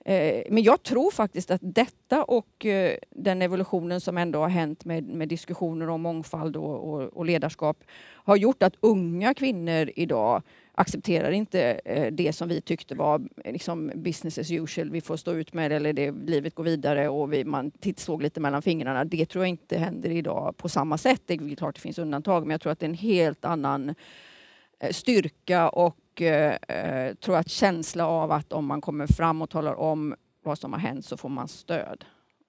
[0.06, 4.86] eh, men jag tror faktiskt att detta och eh, den evolutionen som ändå har hänt
[4.86, 10.41] med, med diskussioner om mångfald och, och, och ledarskap har gjort att unga kvinnor idag
[10.81, 14.89] accepterar inte eh, det som vi tyckte var liksom business as usual.
[14.89, 18.21] Vi får stå ut med det eller det, livet går vidare och vi, man såg
[18.21, 19.05] lite mellan fingrarna.
[19.05, 21.21] Det tror jag inte händer idag på samma sätt.
[21.25, 23.95] Det är klart det finns undantag men jag tror att det är en helt annan
[24.79, 29.73] eh, styrka och eh, tror att känsla av att om man kommer fram och talar
[29.73, 32.05] om vad som har hänt så får man stöd.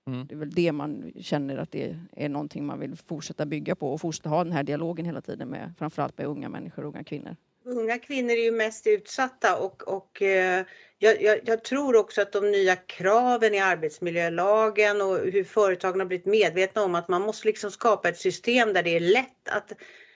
[0.07, 0.27] Mm.
[0.27, 3.93] Det är väl det man känner att det är någonting man vill fortsätta bygga på
[3.93, 7.05] och fortsätta ha den här dialogen hela tiden med framförallt med unga människor och unga
[7.05, 7.37] kvinnor.
[7.65, 10.65] Unga kvinnor är ju mest utsatta och, och eh,
[10.99, 16.07] jag, jag, jag, tror också att de nya kraven i arbetsmiljölagen och hur företagen har
[16.07, 19.73] blivit medvetna om att man måste liksom skapa ett system där det är lätt att,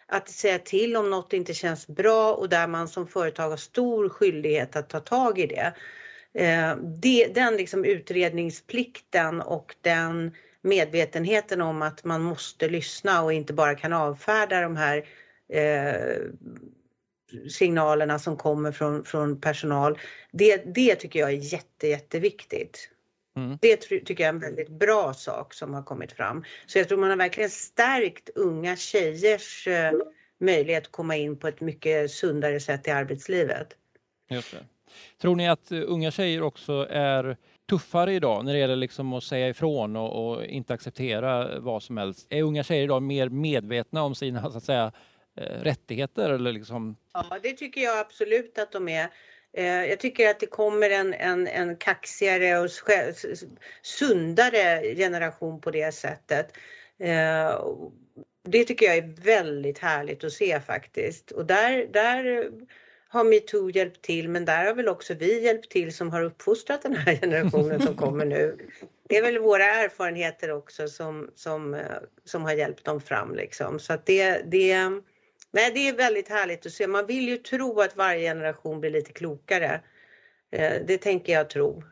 [0.06, 4.08] att säga till om något inte känns bra och där man som företag har stor
[4.08, 5.74] skyldighet att ta tag i det.
[6.34, 13.52] Eh, det den liksom utredningsplikten och den medvetenheten om att man måste lyssna och inte
[13.52, 15.08] bara kan avfärda de här
[15.48, 16.16] eh,
[17.50, 19.98] signalerna som kommer från, från personal.
[20.32, 22.90] Det, det tycker jag är jätte, jätteviktigt.
[23.36, 23.58] Mm.
[23.62, 26.44] Det tycker jag är en väldigt bra sak som har kommit fram.
[26.66, 29.92] Så jag tror man har verkligen stärkt unga tjejers eh,
[30.40, 33.68] möjlighet att komma in på ett mycket sundare sätt i arbetslivet.
[34.30, 34.64] Just det.
[35.20, 37.36] Tror ni att uh, unga tjejer också är
[37.68, 41.96] tuffare idag när det gäller liksom att säga ifrån och, och, inte acceptera vad som
[41.96, 42.26] helst?
[42.30, 44.92] Är unga tjejer idag mer medvetna om sina så att säga, Eh,
[45.36, 46.30] Eh, rättigheter?
[46.30, 46.96] Eller liksom...
[47.12, 49.08] Ja, det tycker jag absolut att de är.
[49.52, 52.70] Eh, jag tycker att det kommer en, en, en kaxigare och
[53.82, 56.52] sundare generation på det sättet.
[56.98, 57.64] Eh,
[58.42, 61.30] det tycker jag är väldigt härligt att se faktiskt.
[61.30, 62.50] Och där, där
[63.08, 66.82] har metoo hjälpt till men där har väl också vi hjälpt till som har uppfostrat
[66.82, 68.58] den här generationen som kommer nu.
[69.08, 71.82] Det är väl våra erfarenheter också som, som,
[72.24, 73.78] som har hjälpt dem fram liksom.
[73.78, 75.02] Så att det, det,
[75.56, 76.86] nej, det är väldigt härligt att se.
[76.86, 79.80] Man vill ju tro att varje generation blir lite klokare.
[80.50, 81.82] Eh, det tänker jag tro.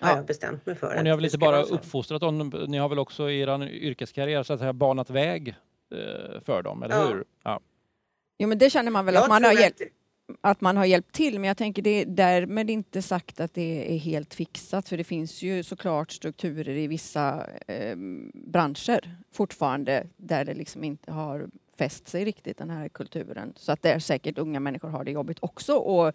[0.00, 0.16] Har ja.
[0.16, 0.96] jag bestämt mig för.
[0.96, 4.42] Och ni har väl inte bara uppfostrat dem, ni har väl också i er yrkeskarriär
[4.42, 5.48] så att säga banat väg
[5.94, 7.06] eh, för dem, eller ja.
[7.06, 7.24] hur?
[7.44, 7.60] Ja.
[8.38, 9.82] Jo men det känner man väl jag att man har hjälpt
[10.40, 13.94] att man har hjälpt till men jag tänker det är därmed inte sagt att det
[13.94, 17.96] är helt fixat för det finns ju såklart strukturer i vissa eh,
[18.34, 21.48] branscher fortfarande där det liksom inte har
[21.82, 23.52] fäst sig riktigt den här kulturen.
[23.56, 26.14] Så att där säkert unga människor har det jobbigt också och,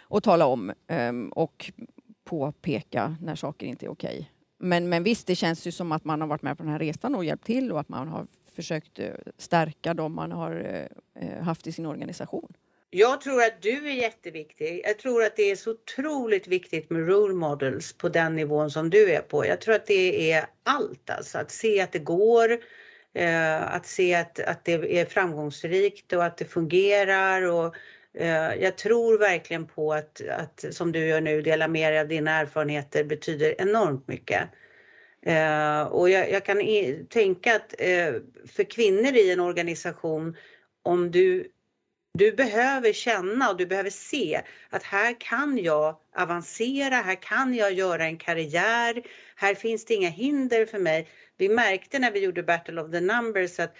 [0.00, 1.72] och tala om um, och
[2.24, 4.30] påpeka när saker inte är okej.
[4.58, 6.78] Men, men visst, det känns ju som att man har varit med på den här
[6.78, 10.52] resan och hjälpt till och att man har försökt eh, stärka dem man har
[11.14, 12.52] eh, eh, haft i sin organisation.
[12.90, 14.82] Jag tror att du är jätteviktig.
[14.84, 18.90] Jag tror att det är så otroligt viktigt med role models på den nivån som
[18.90, 19.46] du är på.
[19.46, 21.38] Jag tror att det är allt alltså.
[21.38, 22.58] Att se att det går,
[23.18, 27.42] Eh, att se att, att det är framgångsrikt och att det fungerar.
[27.42, 27.76] Och,
[28.14, 32.08] eh, jag tror verkligen på att, att, som du gör nu, dela med dig av
[32.08, 34.42] dina erfarenheter betyder enormt mycket.
[35.22, 36.56] Eh, och jag, jag kan
[37.08, 38.14] tänka att eh,
[38.46, 40.36] för kvinnor i en organisation,
[40.82, 41.48] om du
[42.18, 47.72] du behöver känna och du behöver se att här kan jag avancera, här kan jag
[47.72, 49.02] göra en karriär,
[49.36, 51.08] här finns det inga hinder för mig.
[51.36, 53.76] Vi märkte när vi gjorde Battle of the Numbers att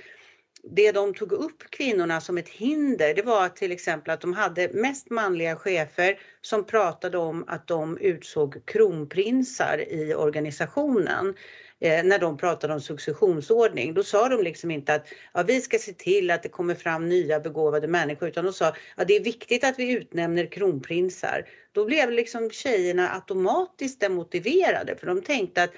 [0.62, 4.68] det de tog upp kvinnorna som ett hinder, det var till exempel att de hade
[4.72, 11.34] mest manliga chefer som pratade om att de utsåg kronprinsar i organisationen
[11.80, 13.94] eh, när de pratade om successionsordning.
[13.94, 17.08] Då sa de liksom inte att ja, vi ska se till att det kommer fram
[17.08, 21.48] nya begåvade människor utan de sa att det är viktigt att vi utnämner kronprinsar.
[21.72, 25.70] Då blev liksom tjejerna automatiskt demotiverade för de tänkte att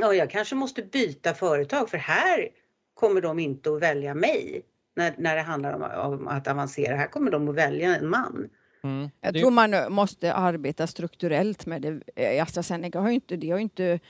[0.00, 2.48] ja, jag kanske måste byta företag för här
[2.94, 4.62] kommer de inte att välja mig
[4.96, 6.96] när, när det handlar om, om att avancera.
[6.96, 8.48] Här kommer de att välja en man.
[8.84, 9.10] Mm.
[9.20, 12.00] Jag tror man måste arbeta strukturellt med det.
[12.16, 14.00] Eh, AstraZeneca har ju inte, det har ju inte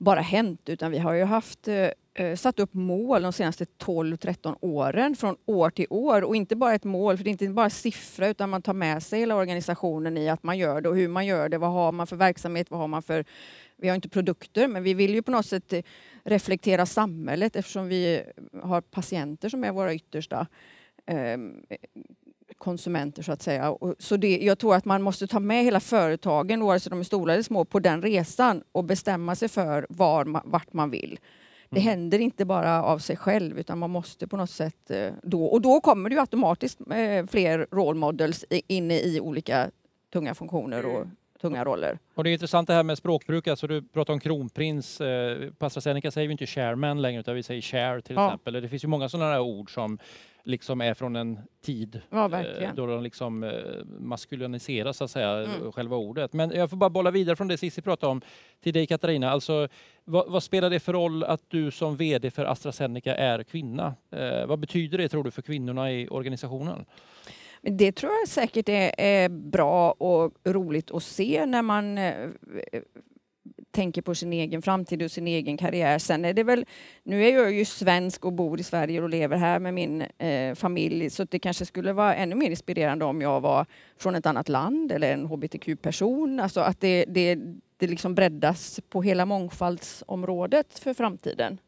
[0.00, 4.56] bara hänt utan vi har ju haft eh, eh satt upp mål de senaste 12-13
[4.60, 7.70] åren från år till år och inte bara ett mål för det är inte bara
[7.70, 11.08] siffra utan man tar med sig hela organisationen i att man gör det och hur
[11.08, 11.58] man gör det.
[11.58, 12.70] Vad har man för verksamhet?
[12.70, 13.24] Vad har man för
[13.76, 15.82] vi har inte produkter men vi vill ju på något sätt eh,
[16.24, 18.22] reflektera samhället eftersom vi
[18.62, 20.46] har patienter som är våra yttersta
[21.06, 21.38] eh,
[22.60, 23.76] konsumenter så att säga.
[23.98, 27.04] Så det, jag tror att man måste ta med hela företagen, vare sig de är
[27.04, 31.18] stora eller små, på den resan och bestämma sig för var, vart man vill.
[31.70, 31.88] Det mm.
[31.88, 35.60] händer inte bara av sig själv utan man måste på något sätt eh, då och
[35.60, 39.70] då kommer det ju automatiskt eh, fler role models inne i olika
[40.12, 41.06] tunga funktioner och
[41.40, 41.98] tunga roller.
[42.14, 45.00] Och det är intressant det här med språkbruk, alltså du pratar om kronprins.
[45.00, 48.26] Eh, på AstraZeneca säger vi inte chairman längre utan vi säger chair till ja.
[48.26, 48.52] exempel.
[48.52, 49.98] Det finns ju många sådana här ord som
[50.44, 53.50] liksom är från en tid ja, eh, då de liksom eh,
[53.98, 55.72] maskuliniseras så att säga, mm.
[55.72, 56.32] själva ordet.
[56.32, 58.20] Men jag får bara bolla vidare från det Cissi pratade om
[58.62, 59.30] till dig Katarina.
[59.30, 59.68] Alltså,
[60.04, 63.94] vad, vad, spelar det för roll att du som VD för AstraZeneca är kvinna?
[64.10, 66.84] Eh, vad betyder det tror du för kvinnorna i organisationen?
[67.62, 72.14] Det tror jag säkert är, är bra och roligt att se när man eh,
[73.70, 75.98] tänker på sin egen framtid och sin egen karriär.
[75.98, 76.66] Sen är det väl,
[77.02, 80.54] nu är jag ju svensk och bor i Sverige och lever här med min eh,
[80.54, 83.66] familj så det kanske skulle vara ännu mer inspirerande om jag var
[83.98, 86.40] från ett annat land eller en hbtq-person.
[86.40, 87.38] Alltså att det, det,
[87.76, 91.58] det liksom breddas på hela mångfaldsområdet för framtiden.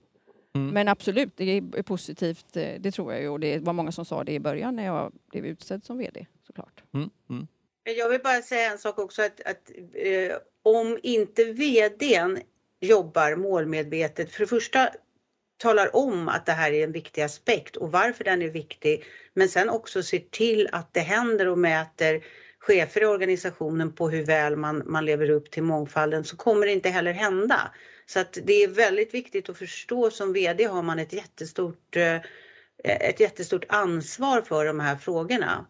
[0.54, 0.68] Mm.
[0.68, 2.56] Men absolut, det är positivt.
[2.56, 4.84] Eh, det tror jag ju och det var många som sa det i början när
[4.84, 6.82] jag blev utsedd som VD såklart.
[6.94, 7.10] Mm.
[7.30, 7.46] Mm.
[7.84, 12.38] Jag vill bara säga en sak också att, att eh, om inte vdn
[12.80, 14.90] jobbar målmedvetet, för det första
[15.56, 19.48] talar om att det här är en viktig aspekt och varför den är viktig, men
[19.48, 22.24] sen också ser till att det händer och mäter
[22.58, 26.72] chefer i organisationen på hur väl man, man lever upp till mångfalden så kommer det
[26.72, 27.72] inte heller hända.
[28.06, 32.16] Så att det är väldigt viktigt att förstå som VD har man ett jättestort, eh,
[32.84, 35.66] ett jättestort ansvar för de här frågorna.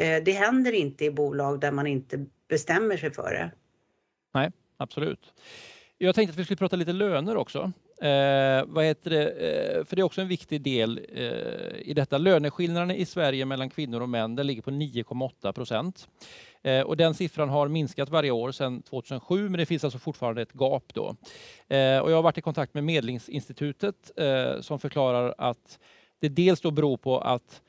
[0.00, 3.50] Eh, det händer inte i bolag där man inte bestämmer sig för det.
[4.34, 5.32] Nej, absolut.
[5.98, 7.72] Jag tänkte att vi skulle prata lite löner också.
[8.02, 9.30] Eh, vad heter det?
[9.30, 12.18] Eh, för det är också en viktig del eh, i detta.
[12.18, 16.08] Löneskillnaden i Sverige mellan kvinnor och män den ligger på 9,8 procent.
[16.62, 20.42] Eh, och den siffran har minskat varje år sedan 2007 men det finns alltså fortfarande
[20.42, 21.16] ett gap då.
[21.68, 25.78] Eh, och jag har varit i kontakt med Medlingsinstitutet eh, som förklarar att
[26.20, 27.62] det dels då beror på att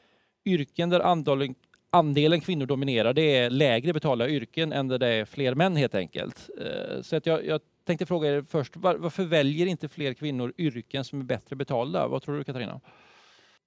[0.46, 1.56] yrken där andelen
[1.92, 5.96] andelen kvinnor dominerar, det är lägre betalda yrken än där det är fler män helt
[5.96, 6.50] enkelt.
[6.60, 10.54] Eh, så att jag, jag tänkte fråga er först, var, varför väljer inte fler kvinnor
[10.58, 12.08] yrken som är bättre betalda?
[12.08, 12.82] Vad tror du Katarina?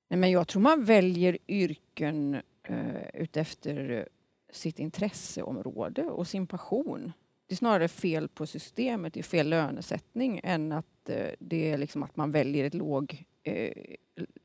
[0.08, 4.08] Nej, men jag tror man väljer yrken eh, utefter
[4.52, 7.12] sitt intresseområde och sin passion.
[7.46, 11.78] Det är snarare fel på systemet, det är fel lönesättning än att eh, det är
[11.78, 13.72] liksom att man väljer ett låg, eh,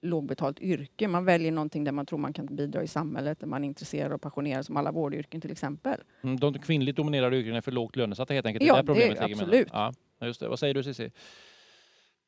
[0.02, 1.08] lågbetalt yrke.
[1.08, 4.12] Man väljer någonting där man tror man kan bidra i samhället, där man är intresserad
[4.12, 6.00] och passionerad som alla vårdyrken till exempel.
[6.24, 8.66] Mm, de kvinnligt dominerade yrkena är för lågt lönesatta helt enkelt?
[8.66, 9.68] Ja, det, är problemet det, absolut.
[9.72, 10.48] Ja, just det.
[10.48, 11.12] Vad säger du Cissi?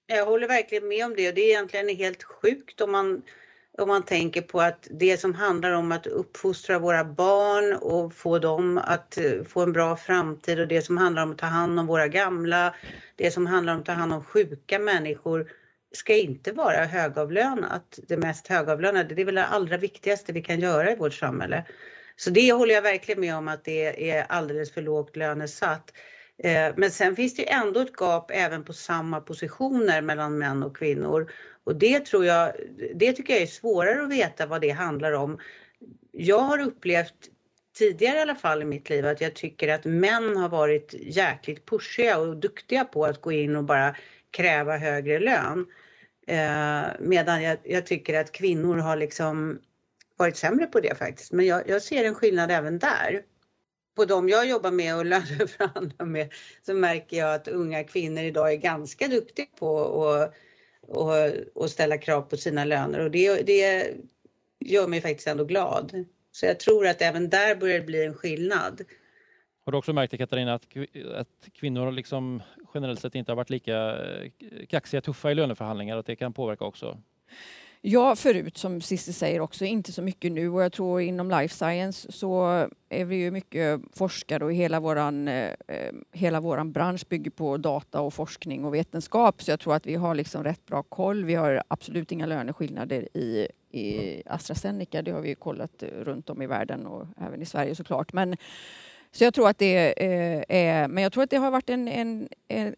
[0.08, 3.22] Jag håller verkligen med om det och det är egentligen helt sjukt om man,
[3.78, 8.40] om man tänker på att det som handlar om att uppfostra våra barn och få
[8.40, 11.80] dem att eh, få en bra framtid och det som handlar om att ta hand
[11.80, 12.76] om våra gamla,
[13.16, 15.52] det som handlar om att ta hand om sjuka människor
[15.92, 18.00] ska inte vara högavlönat.
[18.08, 21.66] Det mest högavlönade, det är väl det allra viktigaste vi kan göra i vårt samhälle.
[22.16, 25.94] Så det håller jag verkligen med om att det är alldeles för lågt lönesatt.
[26.44, 30.64] Eh, men sen finns det ju ändå ett gap även på samma positioner mellan män
[30.64, 31.32] och kvinnor.
[31.64, 32.54] Och det tror jag,
[32.96, 35.40] det tycker jag är svårare att veta vad det handlar om.
[36.12, 37.14] Jag har upplevt
[37.78, 41.66] tidigare i alla fall i mitt liv att jag tycker att män har varit jäkligt
[41.66, 43.96] pushiga och duktiga på att gå in och bara
[44.32, 45.66] kräva högre lön.
[46.28, 49.60] Eh, medan jag, jag tycker att kvinnor har liksom
[50.18, 51.32] varit sämre på det faktiskt.
[51.32, 53.22] Men jag, jag ser en skillnad även där
[53.96, 56.34] på de jag jobbar med och löneförhandlar med
[56.66, 60.34] så märker jag att unga kvinnor idag är ganska duktiga på att
[60.88, 61.14] och,
[61.54, 63.94] och ställa krav på sina löner och det, det
[64.60, 66.06] gör mig faktiskt ändå glad.
[66.32, 68.82] Så jag tror att även där börjar det bli en skillnad.
[69.66, 70.68] Har du också märkt Katarina att,
[71.16, 72.42] att kvinnor liksom
[72.74, 74.32] generellt sett inte har varit lika eh,
[74.70, 76.98] kaxiga, tuffa i löneförhandlingar, att det kan påverka också?
[77.84, 81.56] Ja, förut som Cissi säger också, inte så mycket nu och jag tror inom life
[81.56, 82.46] science så
[82.90, 85.56] är vi ju mycket forskare och hela våran, eh,
[86.12, 89.96] hela våran bransch bygger på data och forskning och vetenskap så jag tror att vi
[89.96, 91.26] har liksom rätt bra koll.
[91.26, 96.48] Vi har absolut inga löneskillnader i, i AstraZeneca, det har vi kollat runt om i
[96.48, 98.14] världen och även i Sverige såklart.
[98.14, 98.38] Men,
[99.12, 101.88] så jag tror att det eh, är, men jag tror att det har varit en,
[101.88, 102.30] en,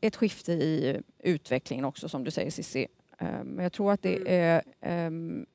[0.02, 2.88] ett skifte i utvecklingen också som du säger Cissi.
[3.20, 4.64] Eh, Men jag tror att det är
[5.08, 5.46] um,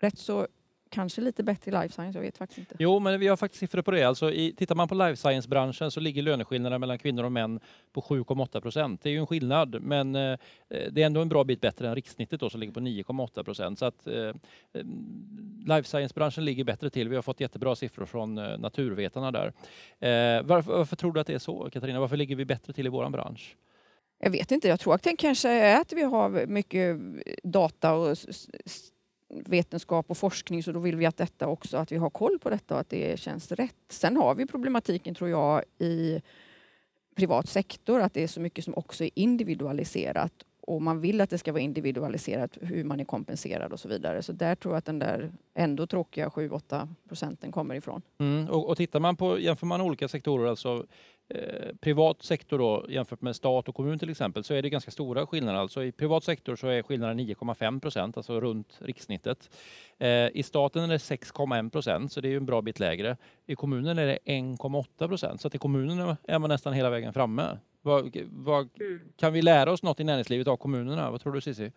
[0.00, 0.46] rätt så
[0.92, 2.74] kanske lite bättre i life science, jag vet faktiskt inte.
[2.78, 4.04] Jo, men vi har faktiskt siffror på det.
[4.04, 7.60] Alltså, i, tittar man på life science-branschen så ligger löneskillnaden mellan kvinnor och män
[7.92, 9.02] på 7,8 procent.
[9.02, 11.94] Det är ju en skillnad, men eh, det är ändå en bra bit bättre än
[11.94, 13.78] rikssnittet då, som ligger på 9,8 procent.
[13.78, 14.32] Så att eh,
[15.66, 17.08] life science-branschen ligger bättre till.
[17.08, 19.46] Vi har fått jättebra siffror från eh, naturvetarna där.
[20.00, 22.00] Eh, varför, varför tror du att det är så, Katarina?
[22.00, 23.56] Varför ligger vi bättre till i vår bransch?
[24.24, 26.96] Jag vet inte, jag tror att det kanske är att vi har mycket
[27.42, 28.16] data och
[29.32, 32.50] vetenskap och forskning så då vill vi att detta också, att vi har koll på
[32.50, 33.74] detta och att det känns rätt.
[33.88, 36.22] Sen har vi problematiken tror jag i
[37.14, 40.32] privat sektor att det är så mycket som också är individualiserat
[40.66, 44.22] och man vill att det ska vara individualiserat hur man är kompenserad och så vidare.
[44.22, 48.02] Så där tror jag att den där ändå tråkiga 7-8 procenten kommer ifrån.
[48.18, 50.86] Mm, och, och tittar man på, jämför man olika sektorer, alltså
[51.34, 54.90] eh, privat sektor då, jämfört med stat och kommun till exempel, så är det ganska
[54.90, 55.58] stora skillnader.
[55.58, 59.50] Alltså i privat sektor så är skillnaden 9,5 procent, alltså runt rikssnittet.
[59.98, 63.16] Eh, I staten är det 6,1 procent, så det är ju en bra bit lägre.
[63.46, 67.12] I kommunen är det 1,8 procent, så att i kommunen är man nästan hela vägen
[67.12, 67.58] framme.
[67.82, 68.68] Vad, vad,
[69.16, 71.10] kan vi lära oss något i näringslivet av kommunerna?
[71.10, 71.72] Vad tror du Cissi?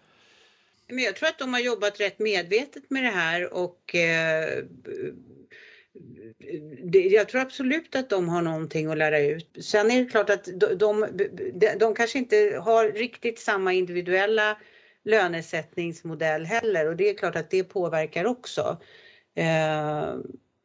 [0.88, 4.64] Men jag tror att de har jobbat rätt medvetet med det här och eh,
[6.92, 9.58] jag tror absolut att de har någonting att lära ut.
[9.62, 11.08] Sen är det klart att de,
[11.54, 14.58] de, de kanske inte har riktigt samma individuella
[15.04, 18.78] lönesättningsmodell heller och det är klart att det påverkar också.
[19.36, 20.16] Eh,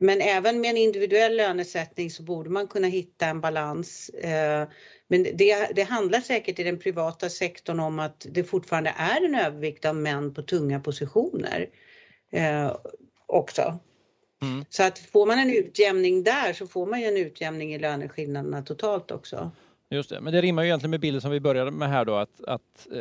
[0.03, 4.09] men även med en individuell lönesättning så borde man kunna hitta en balans.
[4.09, 4.69] Eh,
[5.09, 9.35] men det, det, handlar säkert i den privata sektorn om att det fortfarande är en
[9.35, 11.69] övervikt av män på tunga positioner
[12.33, 12.77] eh,
[13.27, 13.79] också.
[14.43, 14.65] Mm.
[14.69, 18.63] Så att får man en utjämning där så får man ju en utjämning i löneskillnaderna
[18.63, 19.51] totalt också.
[19.93, 22.15] Just det, men det rimmar ju egentligen med bilden som vi började med här då
[22.15, 22.99] att, att eh,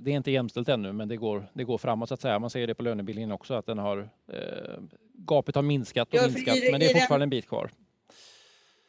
[0.00, 2.38] det är inte jämställt ännu men det går, det går framåt så att säga.
[2.38, 4.80] Man ser det på lönebildningen också att den har eh,
[5.14, 7.70] gapet har minskat och ja, minskat det, men det är fortfarande den, en bit kvar.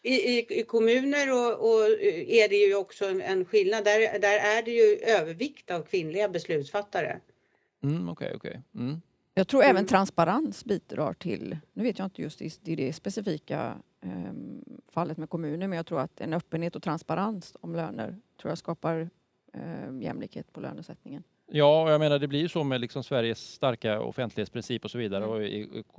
[0.03, 1.83] I, i, i kommuner och, och,
[2.27, 3.83] är det ju också en, en skillnad.
[3.83, 7.19] Där, där är det ju övervikt av kvinnliga beslutsfattare.
[7.83, 8.55] Mm, okay, okay.
[8.75, 9.01] Mm.
[9.33, 14.09] Jag tror även transparens bidrar till, nu vet jag inte just i, det specifika eh,
[14.89, 18.57] fallet med kommuner, men jag tror att en öppenhet och transparens om löner tror jag
[18.57, 19.09] skapar
[19.53, 21.23] eh, jämlikhet på lönesättningen.
[21.53, 24.97] Ja, och jag menar det blir ju så med liksom Sveriges starka offentlighetsprincip och så
[24.97, 25.35] vidare Mm.
[25.35, 25.47] och i,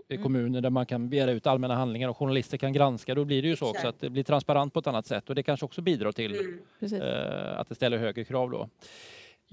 [0.09, 0.22] i Mm.
[0.22, 3.14] kommuner där man kan begära ut allmänna handlingar och journalister kan granska.
[3.14, 5.35] Då blir det ju så också att det blir transparent på ett annat sätt och
[5.35, 7.03] det kanske också bidrar till Mm.
[7.03, 8.68] Eh, att det ställer högre krav då.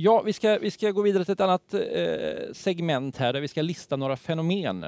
[0.02, 3.48] Ja, vi ska, vi ska gå vidare till ett annat eh, segment här där vi
[3.48, 4.84] ska lista några fenomen.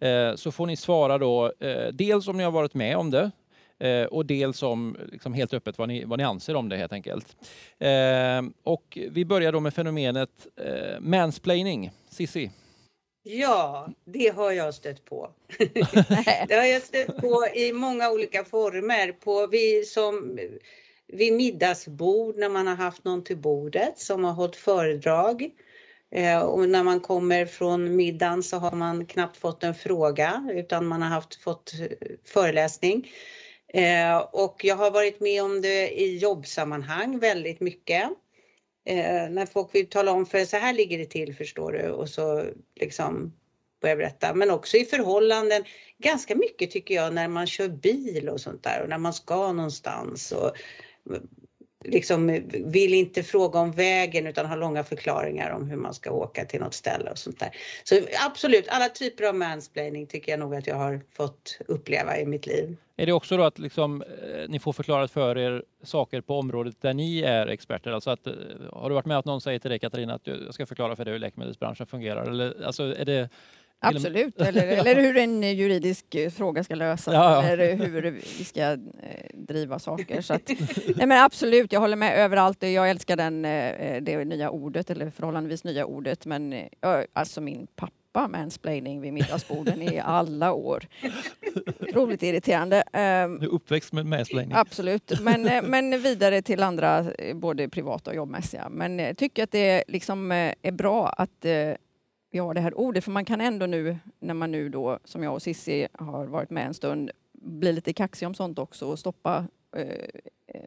[0.00, 3.30] Eh, så får ni svara då eh, dels om ni har varit med om det
[3.78, 6.92] eh, och dels om liksom helt öppet vad ni, vad ni anser om det helt
[6.92, 7.36] enkelt.
[7.78, 11.90] Eh, och vi börjar då med fenomenet eh, mansplaining.
[12.08, 12.50] Sissi?
[13.22, 15.30] Ja, det har jag stött på.
[16.48, 19.12] Det har jag stött på i många olika former.
[19.12, 20.38] På vi som
[21.12, 25.50] vid middagsbord när man har haft någon till bordet som har hållit föredrag.
[26.10, 30.86] Eh, och när man kommer från middagen så har man knappt fått en fråga utan
[30.86, 31.86] man har haft, fått eh,
[32.24, 33.12] föreläsning.
[33.68, 38.10] Eh, och jag har varit med om det i jobbsammanhang väldigt mycket.
[39.30, 42.44] När folk vill tala om för så här ligger det till förstår du och så
[42.80, 43.32] liksom
[43.80, 44.34] börjar berätta.
[44.34, 45.64] Men också i förhållanden,
[45.98, 49.52] ganska mycket tycker jag när man kör bil och sånt där och när man ska
[49.52, 50.52] någonstans och
[51.84, 56.44] liksom vill inte fråga om vägen utan har långa förklaringar om hur man ska åka
[56.44, 57.50] till något ställe och sånt där.
[57.84, 62.26] Så absolut, alla typer av mansplaining tycker jag nog att jag har fått uppleva i
[62.26, 62.76] mitt liv.
[62.96, 66.76] Är det också då att liksom, eh, ni får förklarat för er saker på området
[66.80, 67.90] där ni är experter?
[67.90, 68.32] Alltså att, eh,
[68.72, 70.96] har du varit med att någon säger till dig Katarina att du, jag ska förklara
[70.96, 72.30] för dig hur läkemedelsbranschen fungerar?
[72.30, 73.28] Eller, alltså, är det,
[73.82, 77.48] Absolut, eller, eller hur en juridisk eh, fråga ska lösas Ja, ja.
[77.48, 78.76] eller hur vi ska eh,
[79.34, 80.20] driva saker.
[80.20, 80.48] Så att,
[80.96, 82.62] nej men absolut, jag håller med överallt.
[82.62, 86.26] Jag älskar den, eh, det nya ordet, eller förhållandevis nya ordet.
[86.26, 86.66] Men eh,
[87.12, 90.84] alltså min pappa mansplaining vid middagsborden i alla år.
[91.80, 92.82] Otroligt irriterande.
[92.92, 94.52] Ehm, du är uppväxt med mansplaining?
[94.56, 98.68] Absolut, men, eh, men vidare till andra, eh, både privata och jobbmässiga.
[98.70, 101.44] Men jag tycker att det liksom är bra att
[102.30, 105.22] vi har det här ordet, för man kan ändå nu, när man nu då, som
[105.22, 108.98] jag och Sissi har varit med en stund, bli lite kaxig om sånt också och
[108.98, 109.44] stoppa
[109.76, 110.60] eh, eh,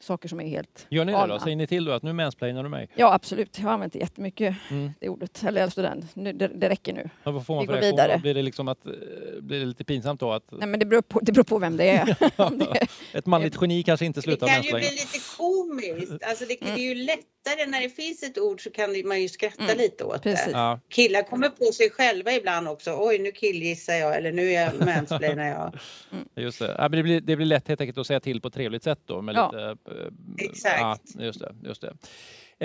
[0.00, 1.38] saker som är helt Gör ni det då?
[1.38, 2.88] Säger ni till då att nu mansplainar du mig?
[2.94, 3.58] Ja, absolut.
[3.58, 4.90] Jag har använt det jättemycket, Mm.
[5.00, 5.42] det ordet.
[5.44, 6.08] Eller alltså den.
[6.14, 7.10] Nu, det, det räcker nu.
[7.22, 8.18] Ja, vad får man Vi för går reaktion vidare.
[8.18, 8.92] Blir det, liksom att, eh,
[9.40, 11.76] blir det lite pinsamt då att Nej, men det beror på, det beror på vem
[11.76, 12.06] det är.
[12.58, 12.86] Det,
[13.18, 14.90] ett manligt geni kanske inte Det slutar kan ju bli mansplaina?
[14.90, 16.24] lite komiskt.
[16.28, 16.94] Alltså det, det är ju
[17.50, 20.44] lättare när det finns ett ord så kan man ju skratta Mm, lite åt precis.
[20.44, 20.50] det.
[20.50, 22.96] Ja, Killar kommer på sig själva ibland också.
[22.98, 25.78] Oj, nu killgissar jag eller nu är jag mansplainar jag.
[26.44, 26.74] just det.
[26.78, 28.82] Ja, men det, blir, det blir lätt helt enkelt att säga till på ett trevligt
[28.82, 29.22] sätt då.
[29.22, 29.50] Med Ja.
[29.52, 30.06] lite, eh,
[30.50, 30.80] Exakt.
[30.80, 31.54] Ja, just det.
[31.64, 31.92] Just det.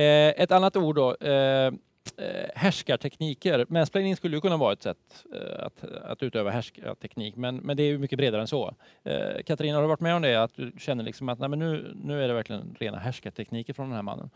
[0.01, 1.15] Eh, ett annat ord då.
[1.15, 1.73] Eh,
[2.17, 3.65] eh, härskartekniker.
[3.69, 4.97] Mansplaining skulle ju kunna vara ett sätt
[5.35, 8.75] eh, att, att utöva härskarteknik, men, men det är ju mycket bredare än så.
[9.45, 10.43] Katarina, har du varit med om det?
[10.43, 13.85] Att du känner liksom att nej, men nu, nu är det verkligen rena härskartekniker från
[13.87, 14.29] den här mannen?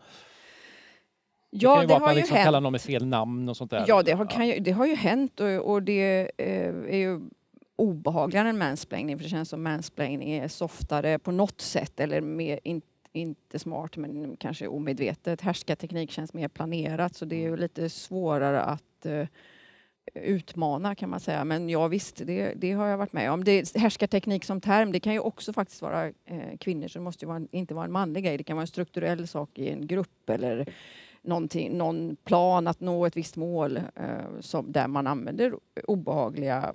[1.50, 2.46] Det kan ja, ju det vara att man liksom hänt.
[2.46, 3.84] kallar någon med fel namn och sånt där.
[3.88, 7.20] Ja, det har, kan ju, det har ju hänt och, och det eh, är ju
[7.76, 12.60] obehagligare än mansplaining för det känns som mansplaining är softare på något sätt eller mer,
[12.62, 12.82] in,
[13.12, 15.40] inte smart men kanske omedvetet.
[15.40, 19.26] Härskarteknik känns mer planerat så det är ju lite svårare att eh,
[20.14, 21.44] utmana kan man säga.
[21.44, 23.44] Men ja visst, det, det har jag varit med om.
[23.44, 27.24] Det, härskarteknik som term, det kan ju också faktiskt vara eh, kvinnor så det måste
[27.24, 28.38] ju vara, inte vara en manlig grej.
[28.38, 30.68] Det kan vara en strukturell sak i en grupp eller
[31.28, 35.54] någon plan att nå ett visst mål eh, som, där man använder
[35.86, 36.74] obehagliga,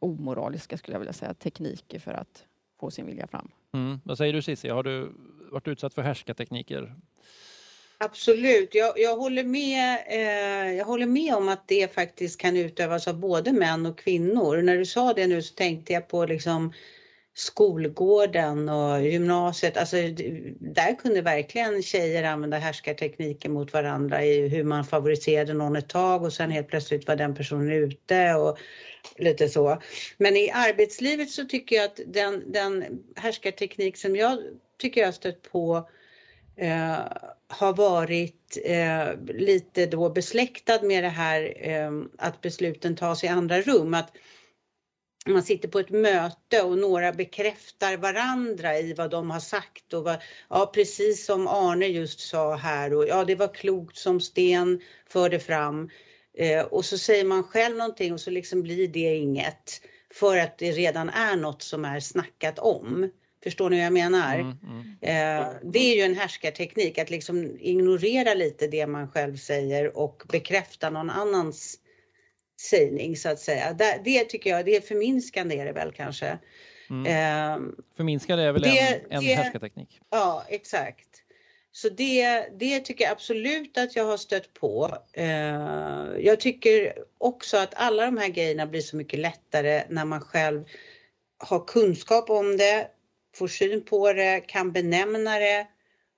[0.00, 2.44] omoraliska skulle jag vilja säga, tekniker för att
[2.80, 3.50] få sin vilja fram.
[3.74, 4.00] Mm.
[4.04, 5.12] Vad säger du Cissi, har du
[5.50, 6.94] varit utsatt för härskartekniker?
[7.98, 13.08] Absolut, jag, jag, håller med, eh, jag håller med om att det faktiskt kan utövas
[13.08, 14.62] av både män och kvinnor.
[14.62, 16.72] När du sa det nu så tänkte jag på liksom
[17.34, 19.76] skolgården och gymnasiet.
[19.76, 19.96] Alltså,
[20.58, 26.22] där kunde verkligen tjejer använda härskartekniker mot varandra i hur man favoriserade någon ett tag
[26.22, 28.58] och sen helt plötsligt var den personen ute och
[29.16, 29.82] lite så.
[30.18, 32.84] Men i arbetslivet så tycker jag att den, den
[33.16, 34.38] härskarteknik som jag
[34.78, 35.88] tycker jag har stött på
[36.56, 36.98] eh,
[37.48, 43.60] har varit eh, lite då besläktad med det här eh, att besluten tas i andra
[43.60, 43.94] rum.
[43.94, 44.12] Att
[45.28, 50.04] man sitter på ett möte och några bekräftar varandra i vad de har sagt och
[50.04, 50.16] vad,
[50.50, 55.40] ja precis som Arne just sa här och ja det var klokt som Sten förde
[55.40, 55.90] fram.
[56.38, 59.80] Eh, och så säger man själv någonting och så liksom blir det inget
[60.14, 63.10] för att det redan är något som är snackat om.
[63.44, 64.34] Förstår ni vad jag menar?
[64.34, 65.40] Mm, mm.
[65.40, 70.22] Eh, det är ju en härskarteknik att liksom ignorera lite det man själv säger och
[70.28, 71.78] bekräfta någon annans
[72.60, 73.72] sägning så att säga.
[73.72, 76.38] Det, det tycker jag, det är förminskande är det väl kanske.
[76.90, 77.06] Mm.
[77.06, 80.00] Eh, Förminskande är väl Det- en, en det- härskarteknik?
[80.10, 81.08] ja, exakt.
[81.72, 84.98] Så det, det tycker jag absolut att jag har stött på.
[85.12, 85.24] Eh,
[86.18, 90.64] jag tycker också att alla de här grejerna blir så mycket lättare när man själv
[91.38, 92.88] har kunskap om det,
[93.36, 95.66] får syn på det, kan benämna det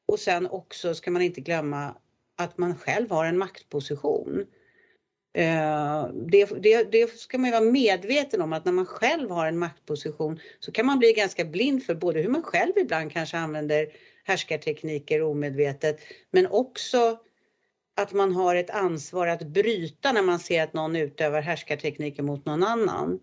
[0.08, 1.94] och sen också ska man inte glömma
[2.38, 4.46] att man själv har en maktposition.
[5.36, 9.46] Eh, det, det, det, ska man ju vara medveten om att när man själv har
[9.46, 13.38] en maktposition så kan man bli ganska blind för både hur man själv ibland kanske
[13.38, 13.86] använder
[14.24, 17.18] härskartekniker omedvetet men också
[17.96, 22.46] att man har ett ansvar att bryta när man ser att någon utövar härskartekniker mot
[22.46, 23.18] någon annan.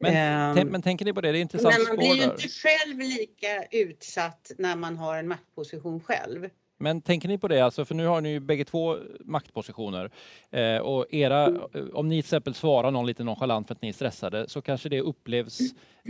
[0.00, 1.32] Men, um, men tänker ni på det?
[1.32, 5.28] Det är intressant Men man blir ju inte själv lika utsatt när man har en
[5.28, 6.48] maktposition själv.
[6.78, 10.10] Men tänker ni på det, alltså, för nu har ni ju bägge två maktpositioner
[10.50, 13.88] eh, och era, eh, om ni till exempel svarar någon lite nonchalant för att ni
[13.88, 15.60] är stressade så kanske det upplevs,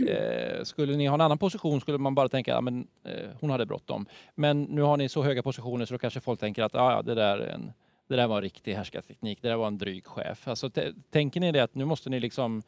[0.07, 2.63] eh, skulle ni ha en annan position skulle man bara tänka, ja
[3.11, 4.05] eh, hon hade bråttom.
[4.35, 7.01] Men nu har ni så höga positioner så då kanske folk tänker att ah, ja,
[7.01, 7.73] det där är en
[8.07, 10.47] det där var en riktig härskarteknik, det där var en dryg chef.
[10.47, 10.69] Alltså,
[11.11, 12.63] tänker ni det att nu måste ni liksom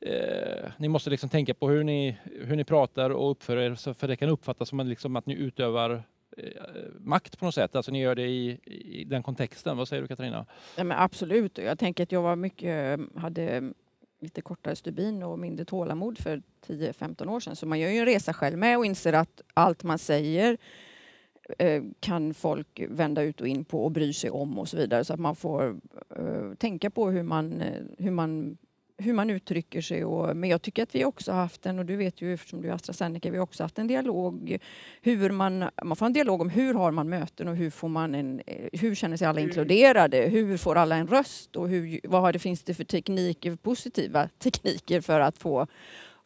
[0.00, 4.08] Eh, ni måste liksom tänka på hur ni, hur ni pratar och uppför er för
[4.08, 6.02] det kan uppfattas som att, liksom att ni utövar
[6.36, 6.42] Eh,
[7.00, 7.76] makt på något sätt?
[7.76, 9.76] Alltså ni gör det i, i den kontexten.
[9.76, 10.46] Vad säger du Katarina?
[10.76, 11.58] Ja, men absolut.
[11.58, 13.72] Jag tänker att jag var mycket, eh, hade
[14.20, 17.56] lite kortare stubin och mindre tålamod för 10-15 år sedan.
[17.56, 20.56] Så man gör ju en resa själv med och inser att allt man säger
[21.58, 25.04] eh, kan folk vända ut och in på och bry sig om och så vidare.
[25.04, 25.80] Så att man får
[26.18, 27.62] uh, tänka på hur man,
[27.98, 28.56] hur man
[28.98, 30.04] hur man uttrycker sig.
[30.04, 32.62] Och, men jag tycker att vi också har haft en, och du vet ju eftersom
[32.62, 34.58] du är AstraZeneca, vi har också haft en dialog.
[35.02, 38.14] Hur man, man får en dialog om hur har man möten och hur får man
[38.14, 38.40] en,
[38.72, 39.48] hur känner sig alla mm.
[39.48, 40.16] inkluderade?
[40.16, 41.56] Hur får alla en röst?
[41.56, 45.66] Och hur, vad har det, finns det för tekniker, positiva tekniker för att få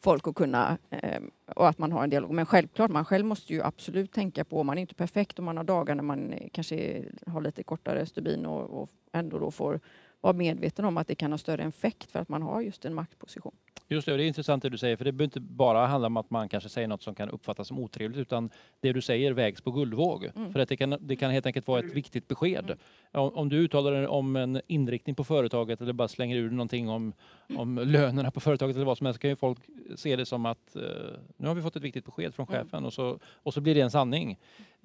[0.03, 1.21] folk att kunna eh,
[1.55, 2.31] och att man har en dialog.
[2.31, 5.57] Men självklart, man själv måste ju absolut tänka på, man är inte perfekt och man
[5.57, 9.79] har dagar när man kanske har lite kortare stubin och, och ändå då får
[10.21, 12.93] vara medveten om att det kan ha större effekt för att man har just en
[12.93, 13.55] maktposition.
[13.91, 16.17] Just det, det är intressant det du säger, för det behöver inte bara handla om
[16.17, 19.61] att man kanske säger något som kan uppfattas som otrevligt, utan det du säger vägs
[19.61, 20.31] på guldvåg.
[20.35, 20.53] Mm.
[20.53, 22.65] För att det kan, det kan helt enkelt vara ett viktigt besked.
[22.65, 22.77] Mm.
[23.11, 26.89] Om, om, du uttalar dig om en inriktning på företaget eller bara slänger ur någonting
[26.89, 27.13] om,
[27.57, 29.59] om lönerna på företaget eller vad som helst, kan ju folk
[29.95, 30.81] se det som att uh,
[31.37, 32.59] nu har vi fått ett viktigt besked från mm.
[32.59, 32.85] chefen mm.
[32.85, 34.29] och, så, och så blir det en sanning.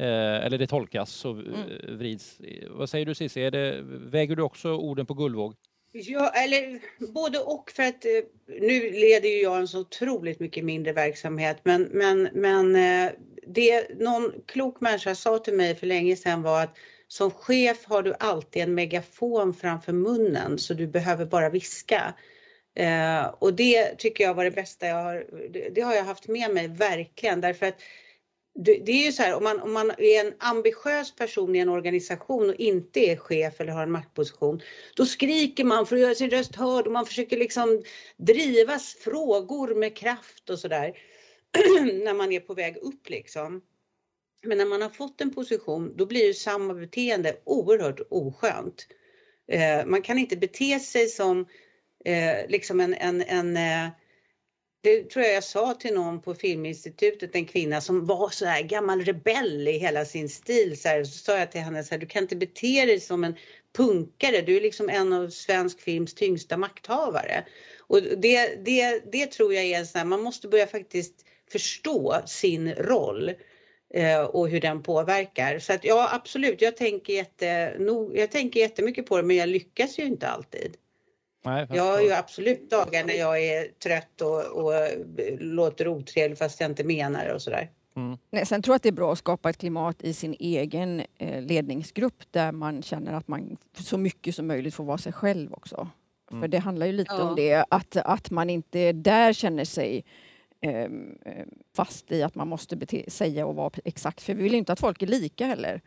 [0.00, 1.42] Uh, eller det tolkas och uh,
[1.88, 2.40] vrids.
[2.70, 3.50] Vad säger du Cissi,
[3.86, 5.54] väger du också orden på guldvåg?
[5.93, 6.80] Ja, eller
[7.12, 8.11] både och för att eh,
[8.47, 13.12] nu leder ju jag en så otroligt mycket mindre verksamhet men, men, men eh,
[13.47, 16.76] det någon klok människa sa till mig för länge sedan var att
[17.09, 22.14] som chef har du alltid en megafon framför munnen så du behöver bara viska.
[22.74, 26.28] Eh, och det tycker jag var det bästa jag har, det, det har jag haft
[26.28, 27.82] med mig verkligen därför att
[28.57, 31.68] det är ju så här, om man, om man är en ambitiös person i en
[31.68, 34.62] organisation och inte är chef eller har en maktposition,
[34.96, 37.82] då skriker man för att göra sin röst hörd och man försöker liksom
[38.16, 40.92] driva frågor med kraft och sådär
[42.04, 43.62] när man är på väg upp liksom.
[44.42, 48.86] Men när man har fått en position, då blir ju samma beteende oerhört oskönt.
[49.48, 51.46] Eh, man kan inte bete sig som
[52.04, 53.90] eh, liksom en, en, en eh,
[54.81, 58.62] det tror jag jag sa till någon på Filminstitutet, en kvinna som var så här
[58.62, 60.81] gammal rebell i hela sin stil.
[60.81, 63.24] Så, här, så sa jag till henne så här, du kan inte bete dig som
[63.24, 63.37] en
[63.77, 67.45] punkare, du är liksom en av svensk films tyngsta makthavare.
[67.79, 71.14] Och det, det, det tror jag är så här, man måste börja faktiskt
[71.53, 73.33] förstå sin roll
[73.95, 75.59] eh, och hur den påverkar.
[75.59, 79.49] Så att ja, absolut, jag tänker, jätte, nog, jag tänker jättemycket på det men jag
[79.49, 80.77] lyckas ju inte alltid.
[81.47, 84.72] Nej, jag har ju absolut dagar när jag är trött och, och
[85.38, 87.70] låter otrevlig fast jag inte menar det och sådär.
[87.97, 88.18] Mm.
[88.30, 91.03] Nej, sen tror jag att det är bra att skapa ett klimat i sin egen
[91.18, 95.53] eh, ledningsgrupp där man känner att man så mycket som möjligt får vara sig själv
[95.53, 95.88] också.
[96.30, 96.42] Mm.
[96.42, 97.22] För det handlar ju lite ja.
[97.22, 100.05] om det, att, att man inte där känner sig
[100.61, 100.90] eh,
[101.76, 104.22] fast i att man måste bete, säga och vara exakt.
[104.22, 105.80] För vi vill inte att folk är lika heller.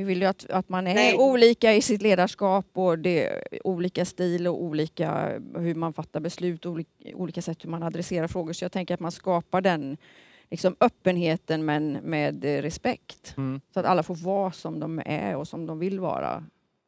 [0.00, 1.16] Vi vill ju att, att man är Nej.
[1.16, 6.90] olika i sitt ledarskap och det olika stil och olika hur man fattar beslut, olika,
[7.14, 8.52] olika sätt hur man adresserar frågor.
[8.52, 9.96] Så jag tänker att man skapar den
[10.50, 13.34] liksom, öppenheten men med respekt.
[13.36, 13.60] Mm.
[13.74, 16.44] Så att alla får vara som de är och som de vill vara.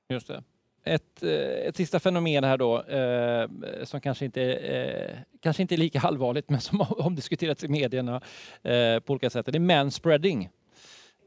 [0.09, 0.43] Just det.
[0.85, 3.49] Ett, eh, ett sista fenomen här då, eh,
[3.85, 8.21] som kanske inte, eh, kanske inte är lika allvarligt men som har omdiskuterats i medierna
[8.63, 10.49] eh, på olika sätt, det är manspreading.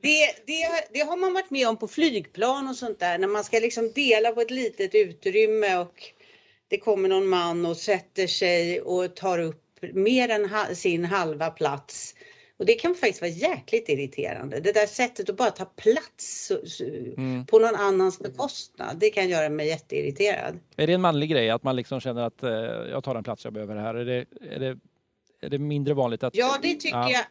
[0.05, 3.43] Det, det, det, har man varit med om på flygplan och sånt där när man
[3.43, 6.03] ska liksom dela på ett litet utrymme och
[6.67, 9.61] det kommer någon man och sätter sig och tar upp
[9.93, 12.15] mer än sin halva plats
[12.57, 14.59] Och det kan faktiskt vara jäkligt irriterande.
[14.59, 16.51] Det där sättet att bara ta plats
[17.17, 17.45] mm.
[17.45, 20.59] på någon annans bekostnad, det kan göra mig jätteirriterad.
[20.77, 22.49] Är det en manlig grej att man liksom känner att eh,
[22.91, 23.95] jag tar den plats jag behöver här?
[23.95, 24.77] Är det, är det,
[25.41, 26.35] är det mindre vanligt att...
[26.35, 27.11] Ja, det tycker ja.
[27.11, 27.25] jag.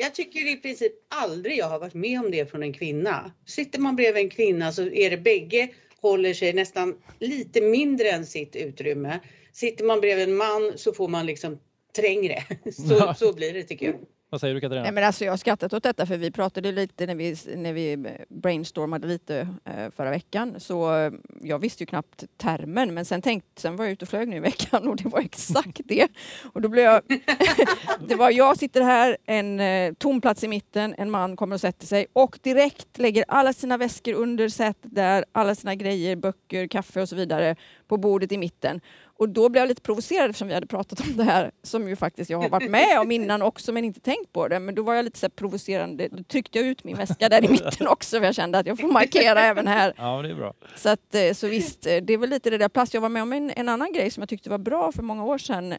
[0.00, 3.32] Jag tycker i princip aldrig jag har varit med om det från en kvinna.
[3.46, 5.68] Sitter man bredvid en kvinna så är det bägge
[6.00, 9.20] håller sig nästan lite mindre än sitt utrymme.
[9.52, 11.58] Sitter man bredvid en man så får man liksom
[11.96, 12.42] trängre.
[12.72, 13.96] Så, så blir det tycker jag.
[14.30, 14.82] Vad säger du Katarina?
[14.82, 17.72] Nej, men alltså, jag har skrattat åt detta för vi pratade lite när vi, när
[17.72, 20.60] vi brainstormade lite eh, förra veckan.
[20.60, 21.12] Så eh,
[21.42, 24.36] jag visste ju knappt termen men sen, tänkte, sen var jag ute och flög nu
[24.36, 26.08] i veckan och det var exakt det.
[26.52, 27.02] Och då blev jag...
[28.08, 31.60] det var jag sitter här, en eh, tom plats i mitten, en man kommer och
[31.60, 36.66] sätter sig och direkt lägger alla sina väskor under sätet där, alla sina grejer, böcker,
[36.66, 37.56] kaffe och så vidare
[37.88, 38.80] på bordet i mitten.
[39.20, 41.96] Och då blev jag lite provocerad eftersom vi hade pratat om det här som ju
[41.96, 44.60] faktiskt jag har varit med om innan också men inte tänkt på det.
[44.60, 46.08] Men då var jag lite så provocerande.
[46.08, 48.80] Då tryckte jag ut min väska där i mitten också för jag kände att jag
[48.80, 49.92] får markera även här.
[49.96, 50.54] Ja, det är bra.
[50.76, 52.94] Så, att, eh, så visst, eh, det är väl lite det där plast.
[52.94, 55.24] Jag var med om en, en annan grej som jag tyckte var bra för många
[55.24, 55.74] år sedan.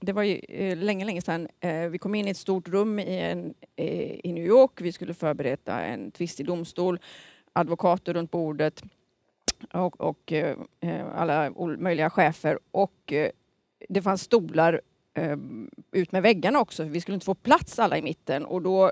[0.00, 1.48] Det var ju eh, länge, länge sedan.
[1.90, 3.54] Vi kom in i ett stort rum i, en,
[4.24, 4.80] i New York.
[4.80, 6.98] Vi skulle förbereda en tvist i domstol.
[7.52, 8.82] Advokater runt bordet
[9.72, 10.56] och, och eh,
[11.14, 13.30] alla möjliga chefer och eh,
[13.88, 14.80] det fanns stolar
[15.14, 15.36] eh,
[15.92, 16.84] ut med väggarna också.
[16.84, 18.90] Vi skulle inte få plats alla i mitten och då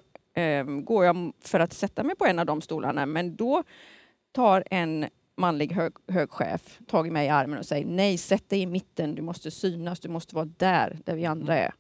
[0.83, 3.62] går jag för att sätta mig på en av de stolarna men då
[4.33, 5.07] tar en
[5.37, 8.67] manlig hög, hög chef tag i mig i armen och säger nej, sätt dig i
[8.67, 11.65] mitten, du måste synas, du måste vara där, där vi andra mm.
[11.65, 11.75] är.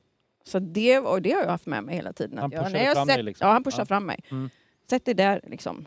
[0.44, 2.38] Så det, och det har jag haft med mig hela tiden.
[2.38, 3.22] Han pushar fram dig?
[3.22, 3.46] Liksom.
[3.46, 3.86] Ja, han pushar ja.
[3.86, 4.20] fram mig.
[4.30, 4.50] Mm.
[4.90, 5.86] Sätt dig där liksom.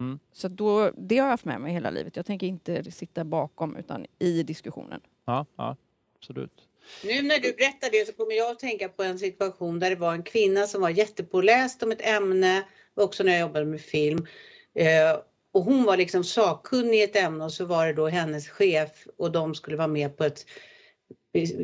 [0.00, 0.18] Mm.
[0.32, 2.16] Så då, det har jag haft med mig hela livet.
[2.16, 5.00] Jag tänker inte sitta bakom utan i diskussionen.
[5.24, 5.76] Ja, ja
[6.16, 6.68] absolut.
[7.04, 9.96] Nu när du berättar det så kommer jag att tänka på en situation där det
[9.96, 12.62] var en kvinna som var jättepåläst om ett ämne,
[12.94, 14.26] också när jag jobbade med film.
[14.74, 15.18] Eh,
[15.52, 19.06] och hon var liksom sakkunnig i ett ämne och så var det då hennes chef
[19.16, 20.46] och de skulle vara med på ett,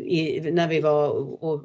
[0.05, 1.11] i, när vi var
[1.45, 1.65] och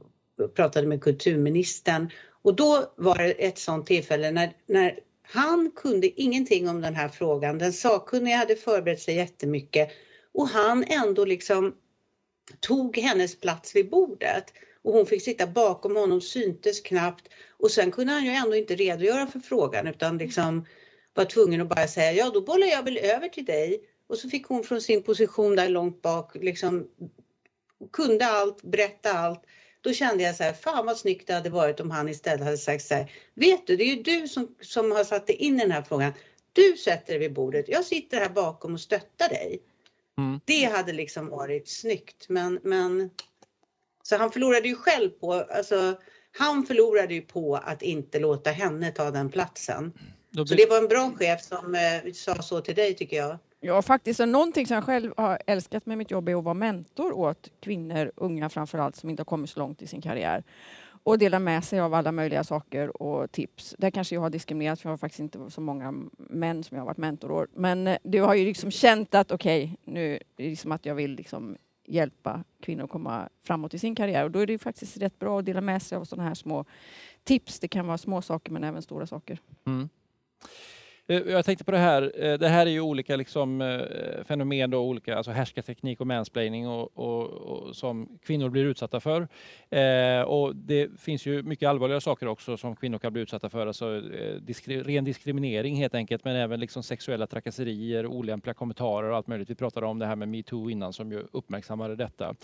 [0.56, 2.10] pratade med kulturministern.
[2.42, 7.10] Och då var det ett sånt tillfälle när, när han kunde ingenting om den här
[7.10, 7.58] frågan.
[7.58, 9.90] Den sakkunniga hade förberett sig jättemycket.
[10.34, 11.76] Och han ändå liksom
[12.60, 14.54] tog hennes plats vid bordet.
[14.82, 17.28] Och hon fick sitta bakom honom, syntes knappt.
[17.58, 20.66] Och sen kunde han ju ändå inte redogöra för frågan utan liksom
[21.14, 23.82] var tvungen att bara säga ja då bollar jag väl över till dig.
[24.08, 26.88] Och så fick hon från sin position där långt bak liksom
[27.94, 29.44] kunde allt, berätta allt
[29.86, 32.58] då kände jag så här, fan vad snyggt det hade varit om han istället hade
[32.58, 35.56] sagt så här, vet du, det är ju du som, som har satt dig in
[35.56, 36.14] i den här frågan.
[36.54, 39.60] Du sätter dig vid bordet, jag sitter här bakom och stöttar dig.
[40.18, 40.40] Mm.
[40.46, 43.10] Det hade liksom varit snyggt, men, men
[44.04, 45.96] så han förlorade ju själv på, alltså
[46.32, 49.94] han förlorade ju på att inte låta henne ta den platsen.
[50.30, 50.46] Blir...
[50.46, 53.38] Så det var en bra chef som eh, sa så till dig tycker jag.
[53.66, 54.20] Ja, faktiskt.
[54.20, 58.12] Någonting som jag själv har älskat med mitt jobb är att vara mentor åt kvinnor,
[58.16, 60.44] unga framförallt, som inte har kommit så långt i sin karriär
[61.04, 63.76] och dela med sig av alla möjliga saker och tips.
[63.78, 66.82] Där kanske jag har diskriminerat för jag har faktiskt inte så många män som jag
[66.82, 67.50] har varit mentor åt.
[67.56, 70.86] Men eh, du har ju liksom känt att okej, okay, nu är det liksom att
[70.86, 74.58] jag vill liksom hjälpa kvinnor att komma framåt i sin karriär och då är det
[74.58, 76.66] faktiskt rätt bra att dela med sig av sådana här små
[77.24, 77.60] tips.
[77.60, 79.40] Det kan vara små saker men även stora saker.
[79.66, 79.90] Mm.
[81.08, 84.70] Eh, jag tänkte på det här, eh, det här är ju olika liksom, eh, fenomen,
[84.70, 89.28] då, olika alltså härskarteknik och mansplaining och, och, och, som kvinnor blir utsatta för.
[89.70, 93.68] Eh, och det finns ju mycket allvarliga saker också som kvinnor kan bli utsatta för,
[93.68, 94.02] alltså
[94.40, 99.50] diskri ren diskriminering helt enkelt, men även liksom sexuella trakasserier, olämpliga kommentarer och allt möjligt.
[99.50, 102.36] Vi pratade om det här med metoo innan som ju uppmärksammade detta.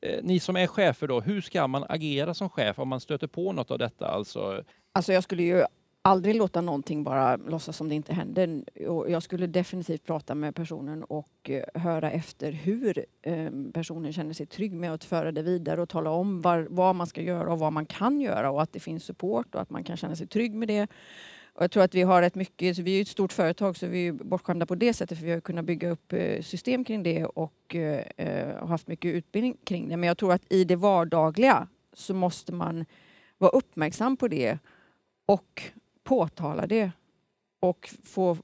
[0.00, 3.26] Eh, ni som är chefer då, hur ska man agera som chef om man stöter
[3.26, 4.08] på något av detta?
[4.08, 4.62] Alltså,
[4.92, 5.64] alltså jag skulle ju
[6.06, 8.64] aldrig låta någonting bara låtsas som det inte händer.
[9.08, 14.46] jag skulle definitivt prata med personen och eh, höra efter hur ehm, personen känner sig
[14.46, 17.58] trygg med att föra det vidare och tala om var, vad man ska göra och
[17.58, 20.26] vad man kan göra och att det finns support och att man kan känna sig
[20.26, 20.88] trygg med det.
[21.56, 23.86] Och jag tror att vi har rätt mycket, så vi är ett stort företag så
[23.86, 27.02] vi är bortskämda på det sättet för vi har kunnat bygga upp eh, system kring
[27.02, 29.96] det och eh, eh, haft mycket utbildning kring det.
[29.96, 32.84] Men jag tror att i det vardagliga så måste man
[33.38, 34.58] vara uppmärksam på det
[35.26, 35.62] och
[36.06, 36.90] påtala det
[37.60, 38.38] och få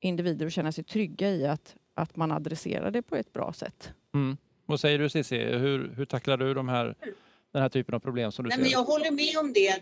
[0.00, 3.90] individer att känna sig trygga i att, att man adresserar det på ett bra sätt.
[4.14, 4.36] Mm.
[4.66, 6.94] Vad säger du Cissi, hur, hur tacklar du de här,
[7.52, 8.62] den här typen av problem som du Nej, ser?
[8.62, 9.74] Men jag håller med om det.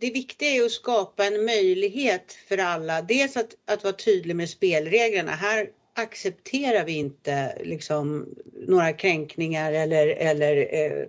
[0.00, 3.02] Det viktiga är att skapa en möjlighet för alla.
[3.02, 5.32] Dels att, att vara tydlig med spelreglerna.
[5.32, 8.34] Här accepterar vi inte liksom,
[8.66, 11.08] några kränkningar eller, eller eh,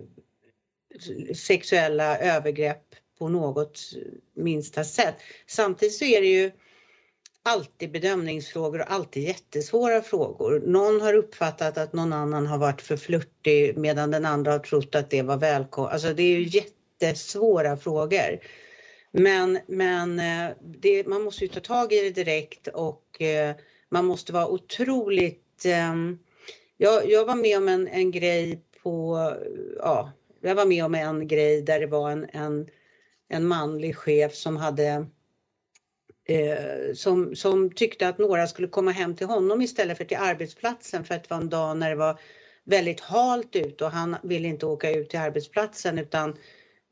[1.34, 3.80] sexuella övergrepp på något
[4.34, 5.14] minsta sätt.
[5.46, 6.50] Samtidigt så är det ju
[7.42, 10.62] alltid bedömningsfrågor och alltid jättesvåra frågor.
[10.66, 14.94] Någon har uppfattat att någon annan har varit för flörtig medan den andra har trott
[14.94, 15.92] att det var välkommet.
[15.92, 18.40] Alltså det är ju jättesvåra frågor.
[19.12, 23.54] Men, men eh, det, man måste ju ta tag i det direkt och eh,
[23.88, 25.64] man måste vara otroligt...
[25.64, 25.94] Eh,
[26.76, 29.18] jag, jag var med om en, en grej på...
[29.78, 32.68] Ja, jag var med om en grej där det var en, en,
[33.30, 35.06] en manlig chef som hade
[36.28, 41.04] eh, som, som tyckte att några skulle komma hem till honom istället för till arbetsplatsen
[41.04, 42.20] för att det var en dag när det var
[42.64, 46.36] väldigt halt ut och han ville inte åka ut till arbetsplatsen utan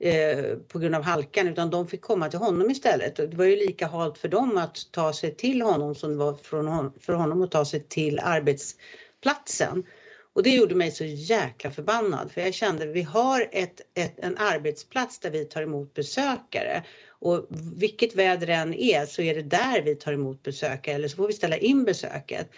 [0.01, 3.17] eh, på grund av halkan utan de fick komma till honom istället.
[3.17, 6.35] Det var ju lika halt för dem att ta sig till honom som det var
[7.01, 9.85] för honom att ta sig till arbetsplatsen.
[10.39, 14.37] Och det gjorde mig så jäkla förbannad för jag kände vi har ett, ett, en
[14.37, 19.43] arbetsplats där vi tar emot besökare och vilket väder det än är så är det
[19.43, 22.51] där vi tar emot besökare eller så får vi ställa in besöket.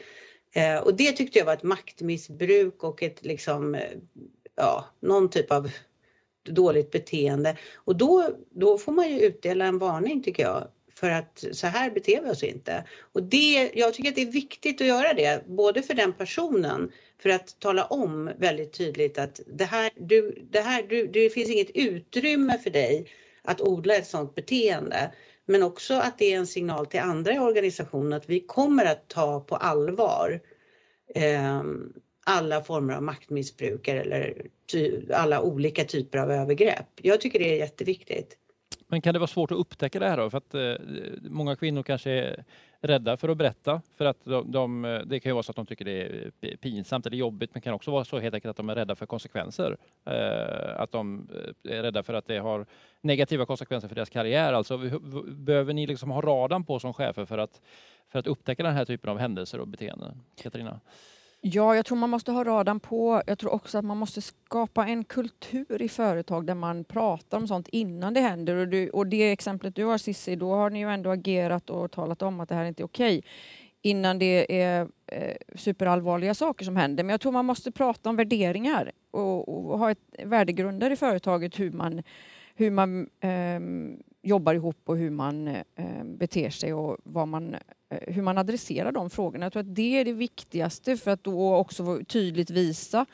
[0.54, 3.82] Eh, och det tyckte jag var ett maktmissbruk och ett liksom, eh,
[4.56, 5.70] ja, någon typ av
[6.48, 7.56] dåligt beteende.
[7.74, 11.90] Och då, då får man ju utdela en varning tycker jag för att så här
[11.90, 12.84] beter vi oss inte.
[13.12, 16.92] Och det, jag tycker att det är viktigt att göra det, både för den personen,
[17.22, 21.50] för att tala om väldigt tydligt att det här, du, det här, du, det finns
[21.50, 23.10] inget utrymme för dig
[23.42, 25.12] att odla ett sådant beteende.
[25.46, 29.08] Men också att det är en signal till andra i organisationen att vi kommer att
[29.08, 30.40] ta på allvar
[31.14, 31.62] eh,
[32.24, 36.86] alla former av maktmissbruk eller ty, alla olika typer av övergrepp.
[36.96, 38.36] Jag tycker det är jätteviktigt.
[38.90, 40.30] Men kan det vara svårt att upptäcka det här då?
[40.30, 40.74] För att eh,
[41.22, 42.44] många kvinnor kanske är
[42.80, 45.66] rädda för att berätta för att de, de, det kan ju vara så att de
[45.66, 46.02] tycker det
[46.40, 48.94] är pinsamt eller jobbigt men kan också vara så helt enkelt att de är rädda
[48.94, 49.76] för konsekvenser.
[50.04, 51.28] Eh, att de
[51.64, 52.66] eh, är rädda för att det har
[53.00, 54.52] negativa konsekvenser för deras karriär.
[54.52, 54.78] Alltså,
[55.26, 57.60] behöver ni liksom ha radarn på som chefer för att,
[58.08, 60.22] för att upptäcka den här typen av händelser och beteenden?
[60.42, 60.80] Katarina?
[61.42, 63.22] Ja, jag tror man måste ha radarn på.
[63.26, 67.48] Jag tror också att man måste skapa en kultur i företag där man pratar om
[67.48, 68.56] sånt innan det händer.
[68.56, 71.90] Och, du, och det exemplet du har Cissi, då har ni ju ändå agerat och
[71.90, 73.22] talat om att det här inte är okej
[73.82, 77.04] innan det är eh, superallvarliga saker som händer.
[77.04, 81.60] Men jag tror man måste prata om värderingar och, och ha ett värdegrunder i företaget
[81.60, 82.02] hur man,
[82.54, 83.60] hur man eh,
[84.22, 87.54] jobbar ihop och hur man eh, beter sig och vad man,
[87.88, 89.44] eh, hur man adresserar de frågorna.
[89.44, 93.06] Jag tror att det är det viktigaste för att då också tydligt visa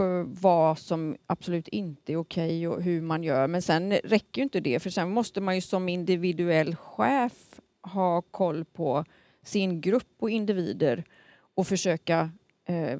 [0.00, 3.46] eh, vad som absolut inte är okej och hur man gör.
[3.46, 8.22] Men sen räcker ju inte det för sen måste man ju som individuell chef ha
[8.22, 9.04] koll på
[9.42, 11.04] sin grupp och individer
[11.54, 12.30] och försöka
[12.64, 12.98] eh,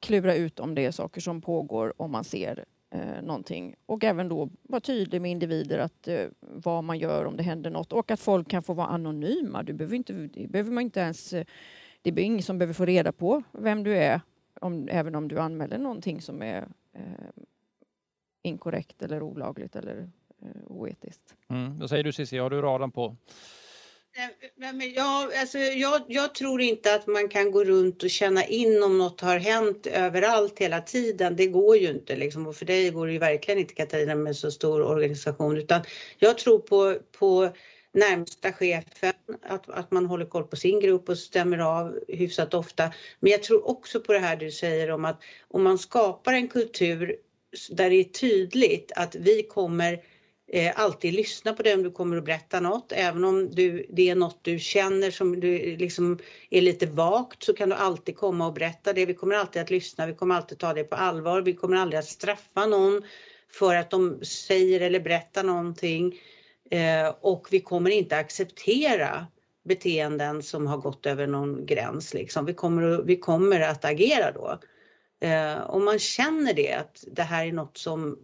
[0.00, 3.74] klura ut om det är saker som pågår om man ser eh, någonting.
[3.86, 7.70] Och även då vara tydlig med individer att eh, vad man gör om det händer
[7.70, 9.62] något och att folk kan få vara anonyma.
[9.62, 11.44] Du behöver inte, det behöver man inte ens, eh,
[12.02, 14.20] det är ingen som behöver få reda på vem du är
[14.60, 17.02] om, även om du anmäler någonting som är eh,
[18.42, 20.10] inkorrekt eller olagligt eller
[20.42, 21.34] eh, oetiskt.
[21.48, 21.78] Mm.
[21.78, 23.16] Vad säger du Cissi, har du radarn på?
[24.56, 28.82] Men jag, alltså, jag, jag, tror inte att man kan gå runt och känna in
[28.82, 31.36] om något har hänt överallt hela tiden.
[31.36, 32.46] Det går ju inte liksom.
[32.46, 35.82] och för dig går det ju verkligen inte Katarina med så stor organisation utan
[36.18, 37.54] jag tror på, på
[37.92, 42.92] närmsta chefen, att, att man håller koll på sin grupp och stämmer av hyfsat ofta.
[43.20, 46.48] Men jag tror också på det här du säger om att om man skapar en
[46.48, 47.16] kultur
[47.70, 50.00] där det är tydligt att vi kommer
[50.52, 52.92] eh, alltid lyssna på den du kommer att berätta något.
[52.92, 56.18] Även om du, det är något du känner som du liksom
[56.50, 59.06] är lite vagt så kan du alltid komma och berätta det.
[59.06, 61.42] Vi kommer alltid att lyssna, vi kommer alltid ta det på allvar.
[61.42, 63.02] Vi kommer aldrig att straffa någon
[63.52, 66.20] för att de säger eller berättar någonting.
[66.70, 69.26] Eh, och vi kommer inte acceptera
[69.64, 72.14] beteenden som har gått över någon gräns.
[72.14, 72.44] Liksom.
[72.44, 74.60] Vi, kommer, vi kommer att agera då.
[75.26, 78.18] Eh, om man känner det, att det här är något som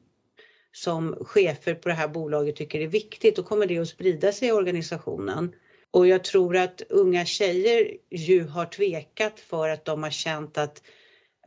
[0.76, 4.48] som chefer på det här bolaget tycker är viktigt, då kommer det att sprida sig
[4.48, 5.52] i organisationen.
[5.90, 10.82] Och jag tror att unga tjejer ju har tvekat för att de har känt att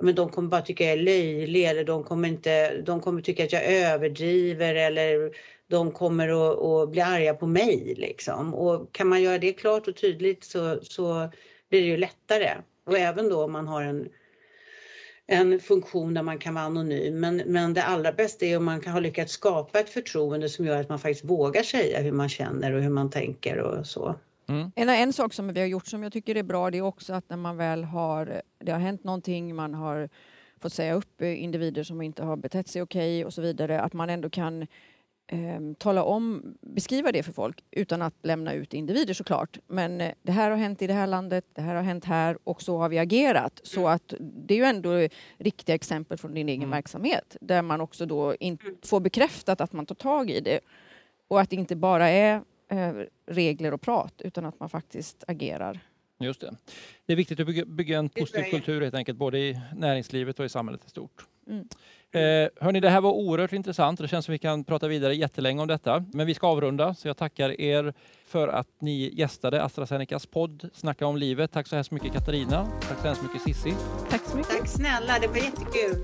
[0.02, 3.44] men de kommer bara tycka jag är löjlig eller de kommer, inte, de kommer tycka
[3.44, 5.32] att jag överdriver eller
[5.70, 7.94] de kommer att, att bli arga på mig.
[7.98, 8.54] Liksom.
[8.54, 11.30] Och kan man göra det klart och tydligt så, så
[11.70, 12.50] blir det ju lättare.
[12.86, 14.10] Och även då om man har en
[15.32, 17.20] en funktion där man kan vara anonym.
[17.20, 20.66] Men, men det allra bästa är om man kan ha lyckats skapa ett förtroende som
[20.66, 24.16] gör att man faktiskt vågar säga hur man känner och hur man tänker och så.
[24.48, 24.72] Mm.
[24.76, 27.14] En, en sak som vi har gjort som jag tycker är bra det är också
[27.14, 30.10] att när man väl har, det har hänt någonting, man har
[30.62, 33.94] fått säga upp individer som inte har betett sig okej okay och så vidare, att
[33.94, 34.68] man ändå kan
[35.32, 39.58] eh, tala om, beskriva det för folk utan att lämna ut individer såklart.
[39.68, 42.38] Men eh, det här har hänt i det här landet, det här har hänt här
[42.44, 43.60] och så har vi agerat.
[43.64, 43.92] Så Mm.
[43.96, 45.08] att det är ju ändå
[45.38, 46.72] riktiga exempel från din egen Mm.
[46.72, 50.60] verksamhet där man också då in, får bekräftat att man tar tag i det
[51.28, 52.94] och att det inte bara är eh,
[53.28, 55.80] regler och prat utan att man faktiskt agerar.
[56.22, 56.56] Just det.
[57.06, 60.46] Det är viktigt att bygga, bygga en positiv kultur helt enkelt, både i näringslivet och
[60.46, 61.26] i samhället i stort.
[61.50, 61.66] Mm.
[62.12, 65.16] Eh, hörni, det här var oerhört intressant och det känns som vi kan prata vidare
[65.16, 66.06] jättelänge om detta.
[66.14, 67.94] Men vi ska avrunda, så jag tackar er
[68.28, 71.52] för att ni gästade AstraZenecas podd Snacka om livet.
[71.52, 72.68] Tack så hemskt mycket Katarina.
[72.88, 73.74] Tack så hemskt mycket Sissi.
[74.10, 74.58] Tack så mycket.
[74.58, 76.04] Tack snälla, det var jättekul.